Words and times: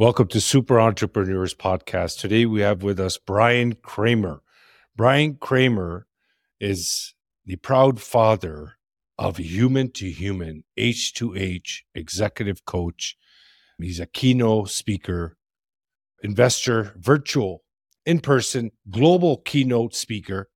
Welcome 0.00 0.28
to 0.28 0.40
Super 0.40 0.80
Entrepreneurs 0.80 1.54
Podcast. 1.54 2.20
Today 2.20 2.46
we 2.46 2.62
have 2.62 2.82
with 2.82 2.98
us 2.98 3.18
Bryan 3.18 3.74
Kramer. 3.74 4.40
Bryan 4.96 5.34
Kramer 5.34 6.06
is 6.58 7.14
the 7.44 7.56
proud 7.56 8.00
father 8.00 8.78
of 9.20 9.36
Human 9.36 9.92
to 9.92 10.10
Human, 10.10 10.64
H2H 10.78 11.80
executive 11.94 12.64
coach. 12.64 13.18
He's 13.78 14.00
a 14.00 14.06
keynote 14.06 14.70
speaker, 14.70 15.36
investor, 16.22 16.94
virtual, 16.96 17.62
in 18.06 18.20
person, 18.20 18.70
global 18.88 19.36
keynote 19.36 19.94
speaker, 19.94 20.48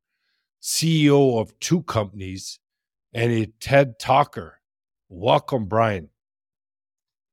CEO 0.63 1.39
of 1.39 1.59
two 1.61 1.83
companies, 1.83 2.59
and 3.13 3.31
a 3.31 3.47
TED 3.61 3.99
talker. 3.99 4.61
Welcome, 5.11 5.67
Bryan. 5.67 6.09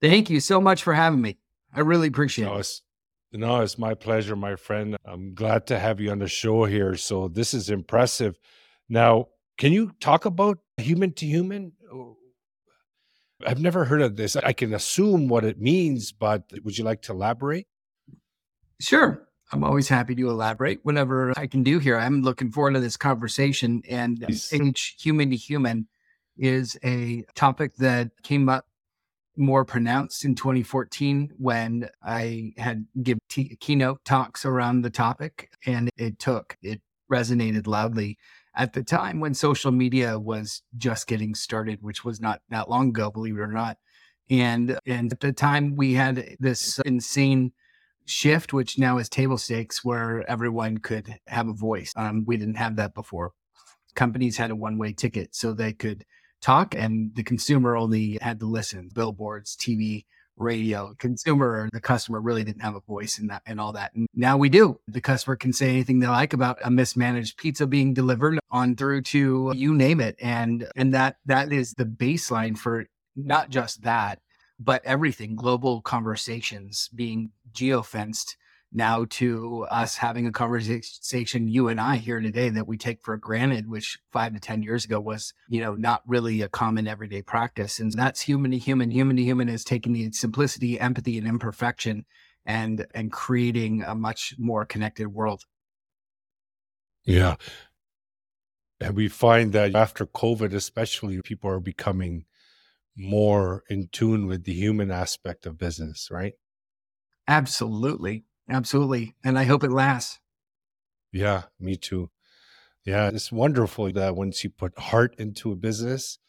Thank 0.02 0.30
you 0.30 0.42
so 0.42 0.60
much 0.60 0.84
for 0.84 0.94
having 0.94 1.22
me. 1.22 1.38
I 1.74 1.80
really 1.80 2.10
appreciate 2.10 2.46
no, 2.46 2.56
it. 2.56 2.60
It's, 2.60 2.82
no, 3.32 3.62
it's 3.62 3.78
my 3.78 3.94
pleasure, 3.94 4.36
my 4.36 4.58
friend. 4.58 4.98
I'm 5.06 5.34
glad 5.34 5.66
to 5.68 5.80
have 5.80 6.02
you 6.02 6.12
on 6.12 6.20
the 6.20 6.28
show 6.28 6.66
here. 6.66 6.98
So 6.98 7.30
this 7.30 7.54
is 7.54 7.70
impressive. 7.70 8.38
Now, 8.90 9.28
can 9.62 9.72
you 9.72 9.92
talk 10.00 10.26
about 10.26 10.58
human 10.78 11.14
to 11.14 11.26
human? 11.28 11.74
I've 13.46 13.62
never 13.62 13.86
heard 13.86 14.02
of 14.02 14.16
this. 14.16 14.36
I 14.36 14.54
can 14.54 14.74
assume 14.74 15.28
what 15.28 15.46
it 15.46 15.62
means, 15.62 16.12
but 16.12 16.46
would 16.64 16.80
you 16.80 16.84
like 16.84 17.04
to 17.04 17.12
elaborate? 17.12 17.68
Sure. 18.80 19.28
I'm 19.52 19.64
always 19.64 19.88
happy 19.88 20.16
to 20.16 20.30
elaborate 20.32 20.80
whenever 20.82 21.32
I 21.38 21.46
can 21.46 21.62
do 21.62 21.78
here. 21.78 21.96
I'm 21.96 22.24
looking 22.24 22.52
forward 22.52 22.74
to 22.74 22.80
this 22.80 22.98
conversation. 22.98 23.84
And 23.88 24.22
nice. 24.22 24.50
human 25.00 25.30
to 25.30 25.36
human 25.36 25.88
is 26.40 26.76
a 26.84 27.24
topic 27.36 27.76
that 27.76 28.10
came 28.24 28.50
up 28.50 28.66
more 29.38 29.64
pronounced 29.64 30.26
in 30.26 30.34
2014 30.34 31.34
when 31.38 31.88
I 32.04 32.54
had 32.58 32.88
give 33.04 33.20
t- 33.30 33.56
keynote 33.60 34.04
talks 34.06 34.44
around 34.44 34.82
the 34.82 34.90
topic 34.90 35.52
and 35.68 35.92
it 35.98 36.18
took 36.18 36.58
it 36.64 36.82
resonated 37.12 37.68
loudly 37.68 38.18
at 38.56 38.74
the 38.74 38.84
time 38.84 39.20
when 39.20 39.34
social 39.34 39.72
media 39.72 40.20
was 40.20 40.62
just 40.78 41.08
getting 41.08 41.34
started 41.36 41.80
which 41.82 42.04
was 42.04 42.20
not 42.20 42.42
that 42.50 42.70
long 42.70 42.90
ago 42.90 43.10
believe 43.10 43.38
it 43.38 43.42
or 43.42 43.48
not 43.48 43.78
and 44.30 44.80
and 44.86 45.12
at 45.12 45.20
the 45.20 45.34
time 45.34 45.76
we 45.76 45.94
had 45.94 46.36
this 46.40 46.80
insane 46.86 47.52
shift 48.06 48.54
which 48.54 48.78
now 48.78 48.98
is 48.98 49.10
table 49.10 49.38
stakes 49.38 49.84
where 49.84 50.30
everyone 50.30 50.78
could 50.78 51.18
have 51.28 51.48
a 51.48 51.54
voice. 51.54 51.94
Um, 51.96 52.24
we 52.26 52.38
didn't 52.38 52.56
have 52.56 52.76
that 52.78 52.94
before. 52.94 53.32
Companies 53.96 54.38
had 54.38 54.52
a 54.52 54.56
one 54.56 54.78
way 54.78 54.94
ticket 54.94 55.36
so 55.36 55.54
they 55.54 55.74
could 55.74 56.06
talk 56.42 56.74
and 56.76 57.14
the 57.16 57.24
consumer 57.24 57.76
only 57.76 58.18
had 58.22 58.40
to 58.40 58.48
listen 58.48 58.90
billboards 58.96 59.56
tv 59.56 60.06
radio 60.38 60.94
consumer 60.98 61.48
or 61.48 61.70
the 61.72 61.82
customer 61.82 62.20
really 62.20 62.44
didn't 62.44 62.62
have 62.62 62.76
a 62.76 62.82
voice 62.82 63.20
in 63.20 63.28
that 63.28 63.42
and 63.46 63.60
all 63.60 63.74
that 63.74 63.94
and 63.94 64.08
now 64.14 64.38
we 64.38 64.50
do. 64.50 64.80
The 64.88 65.02
customer 65.02 65.36
can 65.36 65.54
say 65.54 65.70
anything 65.70 66.00
they 66.00 66.08
like 66.08 66.34
about 66.34 66.58
a 66.64 66.72
mismanaged 66.72 67.38
pizza 67.38 67.68
being 67.68 67.94
delivered 67.94 68.40
on 68.50 68.76
through 68.76 69.02
to 69.04 69.52
you 69.56 69.74
name 69.74 70.00
it 70.00 70.16
and 70.22 70.68
and 70.76 70.94
that 70.94 71.18
that 71.26 71.52
is 71.52 71.74
the 71.74 71.86
baseline 71.86 72.58
for 72.58 72.86
not 73.16 73.50
just 73.50 73.84
that 73.84 74.20
but 74.60 74.84
everything 74.86 75.36
global 75.36 75.82
conversations 75.82 76.90
being 76.96 77.32
geofenced 77.52 78.36
now 78.72 79.06
to 79.10 79.66
us 79.70 79.98
having 79.98 80.26
a 80.26 80.32
conversation 80.32 81.48
you 81.48 81.68
and 81.68 81.80
I 81.80 81.98
here 81.98 82.22
today 82.22 82.50
that 82.50 82.68
we 82.68 82.78
take 82.78 83.04
for 83.04 83.18
granted, 83.18 83.70
which 83.70 84.00
five 84.12 84.34
to 84.34 84.40
10 84.40 84.64
years 84.64 84.86
ago 84.86 85.00
was, 85.00 85.34
you 85.50 85.60
know, 85.60 85.76
not 85.76 86.04
really 86.08 86.42
a 86.42 86.50
common 86.50 86.88
everyday 86.88 87.22
practice. 87.22 87.80
And 87.80 87.92
that's 87.92 88.22
human 88.22 88.52
to 88.52 88.58
human. 88.58 88.92
Human 88.92 89.18
to 89.18 89.24
human 89.24 89.50
is 89.50 89.64
taking 89.64 89.94
the 89.94 90.12
simplicity, 90.12 90.80
empathy, 90.80 91.18
and 91.18 91.28
imperfection 91.28 92.06
and 92.46 92.88
and 92.96 93.12
creating 93.12 93.84
a 93.84 93.94
much 93.94 94.36
more 94.38 94.66
connected 94.66 95.10
world. 95.10 95.44
Yeah. 97.04 97.36
And 98.80 98.96
we 98.96 99.10
find 99.10 99.54
that 99.54 99.76
after 99.76 100.06
COVID, 100.06 100.54
especially, 100.54 101.22
people 101.22 101.50
are 101.50 101.60
becoming 101.60 102.26
more 102.96 103.64
in 103.70 103.90
tune 103.92 104.28
with 104.28 104.44
the 104.44 104.54
human 104.54 104.92
aspect 104.92 105.46
of 105.46 105.58
business, 105.58 106.10
right? 106.10 106.34
Absolutely. 107.28 108.26
Absolutely. 108.52 109.16
And 109.24 109.40
I 109.40 109.46
hope 109.46 109.64
it 109.64 109.72
lasts. 109.72 110.20
Yeah, 111.12 111.44
me 111.60 111.76
too. 111.78 112.10
Yeah, 112.86 113.10
it's 113.14 113.32
wonderful 113.32 113.92
that 113.94 114.16
once 114.16 114.44
you 114.44 114.50
put 114.50 114.78
heart 114.78 115.16
into 115.18 115.52
a 115.52 115.56
business, 115.56 116.20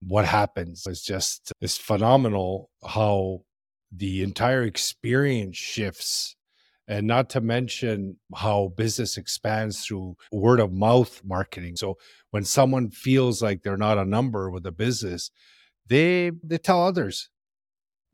what 0.00 0.24
happens 0.24 0.86
is 0.86 1.02
just 1.02 1.52
it's 1.60 1.78
phenomenal 1.78 2.70
how 2.86 3.40
the 3.90 4.22
entire 4.22 4.62
experience 4.62 5.56
shifts 5.56 6.36
and 6.88 7.06
not 7.06 7.28
to 7.30 7.40
mention 7.40 8.16
how 8.34 8.72
business 8.76 9.16
expands 9.16 9.84
through 9.84 10.16
word 10.30 10.60
of 10.60 10.72
mouth 10.72 11.22
marketing 11.24 11.76
so 11.76 11.96
when 12.30 12.44
someone 12.44 12.90
feels 12.90 13.42
like 13.42 13.62
they're 13.62 13.76
not 13.76 13.98
a 13.98 14.04
number 14.04 14.50
with 14.50 14.66
a 14.66 14.72
business 14.72 15.30
they 15.86 16.30
they 16.44 16.58
tell 16.58 16.84
others 16.84 17.30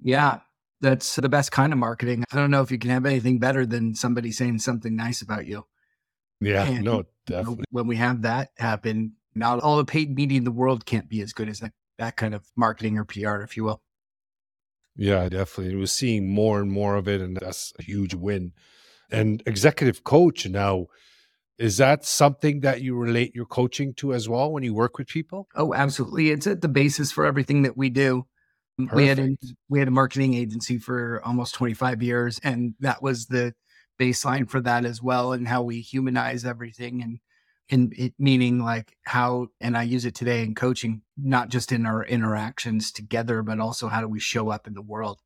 yeah 0.00 0.40
that's 0.82 1.16
the 1.16 1.28
best 1.28 1.53
kind 1.53 1.72
of 1.72 1.78
marketing. 1.78 2.25
I 2.31 2.37
don't 2.37 2.50
know 2.50 2.60
if 2.60 2.70
you 2.70 2.78
can 2.78 2.91
have 2.91 3.06
anything 3.06 3.38
better 3.38 3.65
than 3.65 3.94
somebody 3.94 4.32
saying 4.32 4.59
something 4.59 4.94
nice 4.94 5.22
about 5.22 5.47
you. 5.47 5.65
Yeah, 6.41 6.65
and, 6.65 6.84
no, 6.84 7.04
definitely. 7.25 7.65
When 7.70 7.87
we 7.87 7.97
have 7.97 8.22
that 8.22 8.50
happen, 8.59 9.12
not 9.34 9.60
all 9.60 9.76
the 9.76 9.84
paid 9.84 10.15
media 10.15 10.38
in 10.38 10.44
the 10.44 10.50
world 10.50 10.84
can't 10.84 11.09
be 11.09 11.22
as 11.22 11.32
good 11.32 11.48
as 11.48 11.60
that, 11.60 11.72
that 11.98 12.16
kind 12.16 12.34
of 12.34 12.44
marketing 12.56 12.98
or 12.98 13.04
PR, 13.04 13.43
if 13.43 13.56
you 13.56 13.65
will. 13.65 13.81
Yeah, 14.97 15.28
definitely. 15.28 15.76
We're 15.76 15.87
seeing 15.87 16.28
more 16.28 16.60
and 16.60 16.70
more 16.70 16.97
of 16.97 17.09
it, 17.09 17.20
and 17.20 17.37
that's 17.37 17.72
a 17.78 17.82
huge 17.82 18.12
win. 18.12 18.53
And 19.10 19.43
executive 19.47 20.04
coach 20.04 20.47
now, 20.47 20.88
is 21.59 21.76
that 21.76 22.04
something 22.04 22.60
that 22.60 22.82
you 22.82 22.97
relate 22.97 23.34
your 23.34 23.47
coaching 23.47 23.94
to 23.94 24.12
as 24.12 24.28
well 24.28 24.50
when 24.50 24.64
you 24.64 24.75
work 24.75 24.99
with 24.99 25.06
people? 25.06 25.49
Oh, 25.54 25.72
absolutely. 25.75 26.31
It's 26.31 26.47
at 26.47 26.60
the 26.60 26.69
basis 26.69 27.12
for 27.12 27.25
everything 27.25 27.62
that 27.62 27.76
we 27.76 27.88
do. 27.88 28.26
Perfect. 28.78 28.94
We 28.96 29.06
had 29.06 29.18
a, 29.18 29.36
we 29.68 29.78
had 29.78 29.88
a 29.88 29.92
marketing 29.92 30.34
agency 30.34 30.78
for 30.78 31.22
almost 31.24 31.54
25 31.54 32.02
years, 32.02 32.40
and 32.42 32.74
that 32.80 33.02
was 33.02 33.26
the 33.26 33.54
baseline 34.00 34.48
for 34.48 34.60
that 34.62 34.84
as 34.84 35.02
well, 35.02 35.32
and 35.32 35.46
how 35.46 35.62
we 35.62 35.80
humanize 35.80 36.44
everything, 36.44 37.02
and 37.02 37.18
and 37.70 37.92
it 37.96 38.14
meaning 38.18 38.58
like 38.58 38.96
how, 39.04 39.48
and 39.60 39.76
I 39.76 39.82
use 39.84 40.04
it 40.04 40.14
today 40.14 40.42
in 40.42 40.54
coaching, 40.54 41.02
not 41.16 41.48
just 41.48 41.70
in 41.72 41.86
our 41.86 42.04
interactions 42.04 42.92
together, 42.92 43.42
but 43.42 43.60
also 43.60 43.88
how 43.88 44.00
do 44.00 44.08
we 44.08 44.20
show 44.20 44.50
up 44.50 44.66
in 44.66 44.74
the 44.74 44.82
world, 44.82 45.20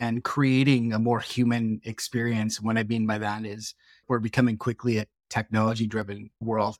and 0.00 0.24
creating 0.24 0.92
a 0.92 0.98
more 0.98 1.20
human 1.20 1.80
experience. 1.84 2.60
What 2.60 2.78
I 2.78 2.84
mean 2.84 3.06
by 3.06 3.18
that 3.18 3.44
is 3.44 3.74
we're 4.08 4.20
becoming 4.20 4.56
quickly 4.56 4.98
a 4.98 5.06
technology 5.28 5.86
driven 5.86 6.30
world, 6.40 6.78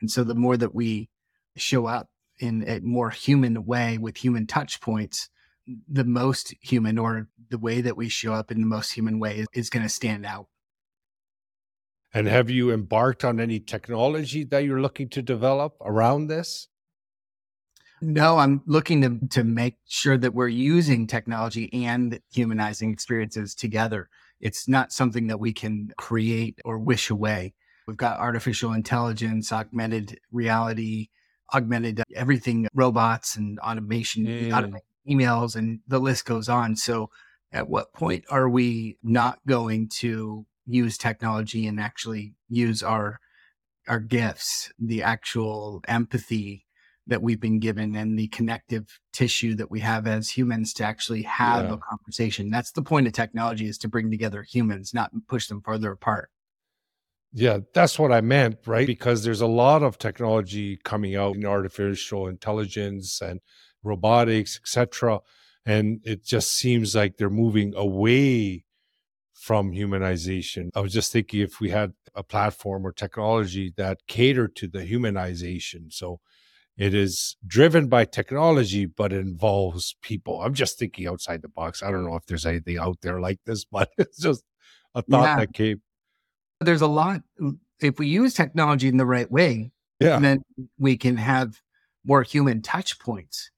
and 0.00 0.10
so 0.10 0.22
the 0.22 0.34
more 0.34 0.56
that 0.58 0.74
we 0.74 1.08
show 1.56 1.86
up 1.86 2.10
in 2.38 2.62
a 2.68 2.80
more 2.80 3.10
human 3.10 3.64
way 3.64 3.96
with 3.96 4.18
human 4.18 4.46
touch 4.46 4.80
points 4.82 5.30
the 5.88 6.04
most 6.04 6.54
human 6.60 6.98
or 6.98 7.28
the 7.50 7.58
way 7.58 7.80
that 7.80 7.96
we 7.96 8.08
show 8.08 8.32
up 8.32 8.50
in 8.50 8.60
the 8.60 8.66
most 8.66 8.92
human 8.92 9.18
way 9.18 9.38
is, 9.38 9.46
is 9.52 9.70
going 9.70 9.82
to 9.82 9.88
stand 9.88 10.24
out. 10.24 10.46
And 12.14 12.28
have 12.28 12.48
you 12.48 12.72
embarked 12.72 13.24
on 13.24 13.40
any 13.40 13.60
technology 13.60 14.44
that 14.44 14.64
you're 14.64 14.80
looking 14.80 15.08
to 15.10 15.22
develop 15.22 15.76
around 15.80 16.28
this? 16.28 16.68
No, 18.00 18.38
I'm 18.38 18.62
looking 18.66 19.02
to, 19.02 19.26
to 19.28 19.44
make 19.44 19.76
sure 19.86 20.18
that 20.18 20.34
we're 20.34 20.48
using 20.48 21.06
technology 21.06 21.70
and 21.72 22.20
humanizing 22.32 22.92
experiences 22.92 23.54
together. 23.54 24.08
It's 24.40 24.68
not 24.68 24.92
something 24.92 25.28
that 25.28 25.40
we 25.40 25.52
can 25.52 25.92
create 25.96 26.58
or 26.64 26.78
wish 26.78 27.10
away. 27.10 27.54
We've 27.86 27.96
got 27.96 28.18
artificial 28.18 28.72
intelligence, 28.72 29.52
augmented 29.52 30.18
reality, 30.30 31.08
augmented 31.54 32.02
everything, 32.14 32.68
robots 32.74 33.36
and 33.36 33.58
automation, 33.60 34.26
mm 34.26 34.80
emails, 35.08 35.56
and 35.56 35.80
the 35.86 35.98
list 35.98 36.24
goes 36.24 36.48
on. 36.48 36.76
So, 36.76 37.10
at 37.52 37.68
what 37.68 37.92
point 37.92 38.24
are 38.30 38.48
we 38.48 38.98
not 39.02 39.38
going 39.46 39.88
to 39.88 40.46
use 40.66 40.98
technology 40.98 41.66
and 41.66 41.80
actually 41.80 42.34
use 42.48 42.82
our 42.82 43.20
our 43.88 44.00
gifts, 44.00 44.72
the 44.78 45.02
actual 45.02 45.80
empathy 45.86 46.66
that 47.06 47.22
we've 47.22 47.40
been 47.40 47.60
given 47.60 47.94
and 47.94 48.18
the 48.18 48.26
connective 48.28 48.98
tissue 49.12 49.54
that 49.54 49.70
we 49.70 49.80
have 49.80 50.06
as 50.06 50.30
humans 50.30 50.72
to 50.72 50.84
actually 50.84 51.22
have 51.22 51.66
yeah. 51.66 51.74
a 51.74 51.78
conversation. 51.78 52.50
That's 52.50 52.72
the 52.72 52.82
point 52.82 53.06
of 53.06 53.12
technology 53.12 53.68
is 53.68 53.78
to 53.78 53.88
bring 53.88 54.10
together 54.10 54.42
humans, 54.42 54.92
not 54.92 55.12
push 55.28 55.46
them 55.46 55.62
further 55.64 55.92
apart. 55.92 56.30
Yeah, 57.32 57.58
that's 57.74 57.98
what 57.98 58.12
I 58.12 58.22
meant, 58.22 58.56
right? 58.66 58.86
Because 58.86 59.22
there's 59.22 59.40
a 59.40 59.46
lot 59.46 59.82
of 59.82 59.98
technology 59.98 60.78
coming 60.84 61.14
out 61.14 61.36
in 61.36 61.44
artificial 61.44 62.26
intelligence 62.26 63.20
and 63.20 63.40
robotics, 63.86 64.58
etc. 64.58 65.20
And 65.64 66.00
it 66.04 66.24
just 66.24 66.52
seems 66.52 66.94
like 66.94 67.16
they're 67.16 67.30
moving 67.30 67.74
away 67.74 68.64
from 69.32 69.70
humanization. 69.72 70.70
I 70.74 70.80
was 70.80 70.92
just 70.92 71.12
thinking 71.12 71.40
if 71.40 71.60
we 71.60 71.70
had 71.70 71.92
a 72.14 72.22
platform 72.22 72.86
or 72.86 72.92
technology 72.92 73.72
that 73.76 73.98
catered 74.06 74.56
to 74.56 74.68
the 74.68 74.80
humanization. 74.80 75.92
So 75.92 76.20
it 76.76 76.94
is 76.94 77.36
driven 77.46 77.88
by 77.88 78.04
technology, 78.04 78.86
but 78.86 79.12
involves 79.12 79.96
people. 80.02 80.42
I'm 80.42 80.54
just 80.54 80.78
thinking 80.78 81.06
outside 81.06 81.42
the 81.42 81.48
box. 81.48 81.82
I 81.82 81.90
don't 81.90 82.04
know 82.04 82.16
if 82.16 82.26
there's 82.26 82.46
anything 82.46 82.78
out 82.78 82.98
there 83.02 83.20
like 83.20 83.40
this, 83.46 83.64
but 83.70 83.90
it's 83.98 84.18
just 84.18 84.44
a 84.94 85.02
thought 85.02 85.22
yeah. 85.22 85.36
that 85.36 85.52
came. 85.52 85.82
There's 86.60 86.82
a 86.82 86.86
lot. 86.86 87.20
If 87.80 87.98
we 87.98 88.08
use 88.08 88.34
technology 88.34 88.88
in 88.88 88.96
the 88.96 89.06
right 89.06 89.30
way, 89.30 89.72
yeah. 90.00 90.18
then 90.18 90.42
we 90.78 90.96
can 90.96 91.16
have 91.18 91.60
more 92.04 92.22
human 92.22 92.62
touch 92.62 92.98
points. 92.98 93.50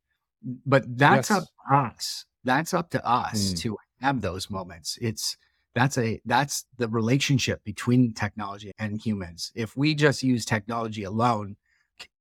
But 0.42 0.98
that's 0.98 1.30
yes. 1.30 1.38
up 1.38 1.44
to 1.44 1.74
us. 1.74 2.24
That's 2.44 2.74
up 2.74 2.90
to 2.90 3.06
us 3.06 3.52
mm. 3.52 3.58
to 3.60 3.76
have 4.00 4.20
those 4.20 4.50
moments. 4.50 4.98
It's 5.00 5.36
that's 5.74 5.98
a 5.98 6.20
that's 6.24 6.64
the 6.76 6.88
relationship 6.88 7.62
between 7.64 8.12
technology 8.12 8.72
and 8.78 9.00
humans. 9.00 9.52
If 9.54 9.76
we 9.76 9.94
just 9.94 10.22
use 10.22 10.44
technology 10.44 11.04
alone, 11.04 11.56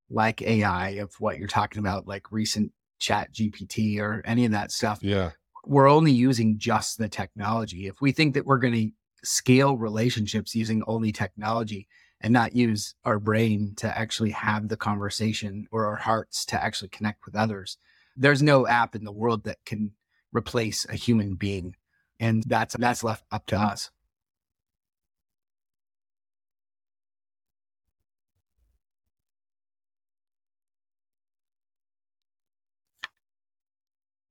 like 0.10 0.42
AI, 0.42 0.90
of 0.92 1.14
what 1.20 1.38
you're 1.38 1.48
talking 1.48 1.80
about, 1.80 2.08
like 2.08 2.32
recent 2.32 2.72
chat 3.00 3.34
GPT 3.34 4.00
or 4.00 4.22
any 4.26 4.46
of 4.46 4.52
that 4.52 4.72
stuff, 4.72 5.00
yeah, 5.02 5.32
we're 5.66 5.90
only 5.90 6.12
using 6.12 6.58
just 6.58 6.98
the 6.98 7.10
technology. 7.10 7.88
If 7.88 8.02
we 8.02 8.12
think 8.12 8.34
that 8.34 8.46
we're 8.46 8.60
going 8.60 8.74
to 8.74 8.92
scale 9.24 9.78
relationships 9.78 10.56
using 10.56 10.84
only 10.88 11.12
technology 11.12 11.88
and 12.22 12.34
not 12.34 12.56
use 12.56 12.96
our 13.06 13.20
brain 13.20 13.74
to 13.78 13.98
actually 13.98 14.32
have 14.32 14.70
the 14.70 14.78
conversation 14.78 15.68
or 15.72 15.86
our 15.86 15.96
hearts 15.96 16.46
to 16.46 16.64
actually 16.64 16.90
connect 16.90 17.26
with 17.26 17.36
others, 17.36 17.78
there's 18.18 18.44
no 18.44 18.68
app 18.68 18.96
in 18.96 19.04
the 19.06 19.12
world 19.12 19.44
that 19.46 19.58
can 19.66 19.92
replace 20.34 20.86
a 20.90 20.96
human 20.96 21.36
being 21.36 21.76
and 22.20 22.44
that's 22.44 22.76
that's 22.78 23.04
left 23.04 23.24
up 23.32 23.46
to 23.48 23.58
us. 23.58 23.92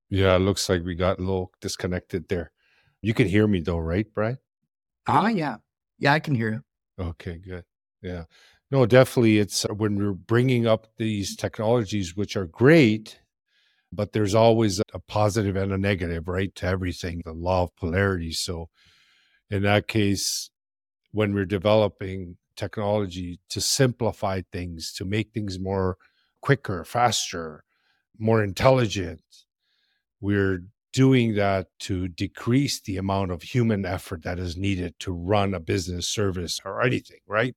Yeah, 0.09 0.37
it 0.37 0.41
looks 0.41 0.69
like 0.69 0.85
we 0.85 0.95
got 0.95 1.19
a 1.19 1.23
little 1.23 1.53
disconnected 1.61 2.29
there. 2.29 2.53
You 3.03 3.15
can 3.15 3.27
hear 3.29 3.47
me 3.47 3.61
though, 3.61 3.79
right, 3.79 4.07
Bryan? 4.13 4.39
Ah, 5.07 5.29
yeah. 5.29 5.57
Yeah, 5.99 6.13
I 6.13 6.21
can 6.21 6.35
hear 6.35 6.53
you. 6.53 7.05
Okay, 7.05 7.39
good. 7.39 7.65
Yeah. 8.03 8.25
No, 8.71 8.87
definitely. 8.87 9.39
It's 9.39 9.65
uh, 9.65 9.75
when 9.75 9.97
we're 9.97 10.13
bringing 10.13 10.67
up 10.67 10.89
these 10.97 11.37
technologies, 11.37 12.17
which 12.17 12.37
are 12.37 12.47
great, 12.47 13.21
but 13.93 14.13
there's 14.13 14.35
always 14.35 14.81
a 14.93 14.99
positive 15.09 15.57
and 15.57 15.73
a 15.73 15.79
negative, 15.79 16.29
right, 16.29 16.55
to 16.57 16.67
everything, 16.67 17.23
the 17.25 17.33
law 17.33 17.65
of 17.65 17.77
polarity. 17.77 18.33
So, 18.33 18.69
in 19.51 19.63
that 19.63 19.89
case, 19.89 20.51
when 21.13 21.35
we're 21.35 21.45
developing 21.45 22.37
technology 22.57 23.39
to 23.51 23.61
simplify 23.61 24.43
things, 24.53 24.93
to 24.95 25.05
make 25.05 25.33
things 25.33 25.59
more 25.59 25.97
quicker, 26.41 26.85
faster, 26.85 27.65
more 28.19 28.43
intelligent, 28.43 29.23
we're 30.21 30.65
doing 30.93 31.35
that 31.35 31.69
to 31.79 32.09
decrease 32.09 32.81
the 32.81 32.97
amount 32.97 33.31
of 33.31 33.43
human 33.43 33.85
effort 33.85 34.23
that 34.23 34.39
is 34.39 34.57
needed 34.57 34.95
to 34.99 35.13
run 35.13 35.55
a 35.55 35.61
business 35.61 36.09
service 36.09 36.61
or 36.65 36.83
anything, 36.83 37.21
right? 37.27 37.55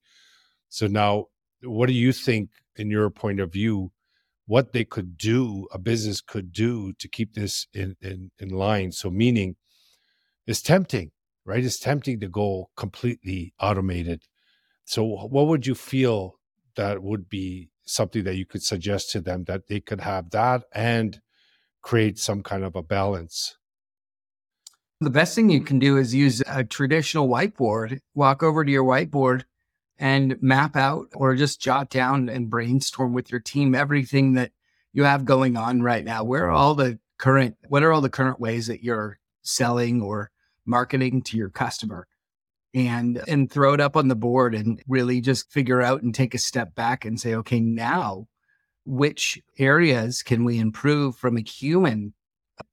So, 0.70 0.88
now 0.88 1.26
what 1.62 1.88
do 1.88 1.94
you 1.94 2.14
think, 2.14 2.50
in 2.76 2.90
your 2.90 3.10
point 3.10 3.40
of 3.40 3.52
view, 3.52 3.92
what 4.50 4.74
they 4.74 4.84
could 4.84 5.16
do, 5.16 5.68
a 5.72 5.78
business 5.78 6.22
could 6.22 6.52
do 6.52 6.92
to 6.94 7.08
keep 7.08 7.36
this 7.36 7.68
in, 7.72 7.96
in, 8.02 8.32
in 8.40 8.50
line. 8.50 8.92
So, 8.92 9.12
meaning 9.12 9.58
it's 10.48 10.64
tempting, 10.64 11.12
right? 11.46 11.64
It's 11.64 11.78
tempting 11.78 12.20
to 12.22 12.28
go 12.28 12.72
completely 12.76 13.54
automated. 13.62 14.24
So, 14.86 15.04
what 15.04 15.46
would 15.46 15.68
you 15.68 15.76
feel 15.76 16.40
that 16.76 17.04
would 17.04 17.30
be 17.30 17.70
something 17.86 18.24
that 18.24 18.38
you 18.38 18.46
could 18.48 18.64
suggest 18.64 19.12
to 19.12 19.22
them 19.22 19.44
that 19.44 19.68
they 19.68 19.82
could 19.82 20.02
have 20.02 20.32
that 20.32 20.64
and 20.74 21.22
create 21.84 22.18
some 22.18 22.42
kind 22.42 22.64
of 22.64 22.76
a 22.76 22.82
balance? 22.82 23.56
The 25.00 25.12
best 25.12 25.36
thing 25.36 25.52
you 25.52 25.62
can 25.62 25.78
do 25.78 25.98
is 25.98 26.16
use 26.16 26.42
a 26.48 26.64
traditional 26.64 27.30
whiteboard. 27.30 28.00
Walk 28.16 28.42
over 28.42 28.66
to 28.66 28.72
your 28.72 28.84
whiteboard 28.84 29.44
and 30.00 30.42
map 30.42 30.76
out 30.76 31.08
or 31.14 31.36
just 31.36 31.62
jot 31.62 31.90
down 31.90 32.30
and 32.30 32.50
brainstorm 32.50 33.14
with 33.14 33.30
your 33.30 33.42
team 33.42 33.76
everything 33.76 34.34
that 34.34 34.52
you 34.94 35.04
have 35.04 35.26
going 35.26 35.58
on 35.58 35.82
right 35.82 36.06
now. 36.06 36.24
Where 36.24 36.46
are 36.46 36.52
all 36.52 36.74
the 36.74 37.00
current, 37.18 37.58
what 37.68 37.84
are 37.84 37.92
all 37.92 38.02
the 38.02 38.10
current 38.10 38.40
ways 38.40 38.68
that 38.68 38.84
you're 38.84 39.20
selling 39.42 40.02
or 40.02 40.32
marketing 40.66 41.22
to 41.24 41.38
your 41.38 41.50
customer? 41.50 42.08
And, 42.72 43.20
and 43.28 43.52
throw 43.52 43.74
it 43.74 43.82
up 43.82 43.98
on 43.98 44.10
the 44.10 44.16
board 44.16 44.54
and 44.54 44.80
really 44.88 45.22
just 45.22 45.52
figure 45.52 45.82
out 45.82 46.04
and 46.04 46.14
take 46.14 46.36
a 46.36 46.38
step 46.38 46.76
back 46.76 47.04
and 47.04 47.20
say, 47.20 47.34
okay, 47.34 47.60
now 47.60 48.28
which 48.86 49.42
areas 49.58 50.22
can 50.22 50.44
we 50.44 50.60
improve 50.60 51.16
from 51.16 51.36
a 51.36 51.42
human 51.42 52.14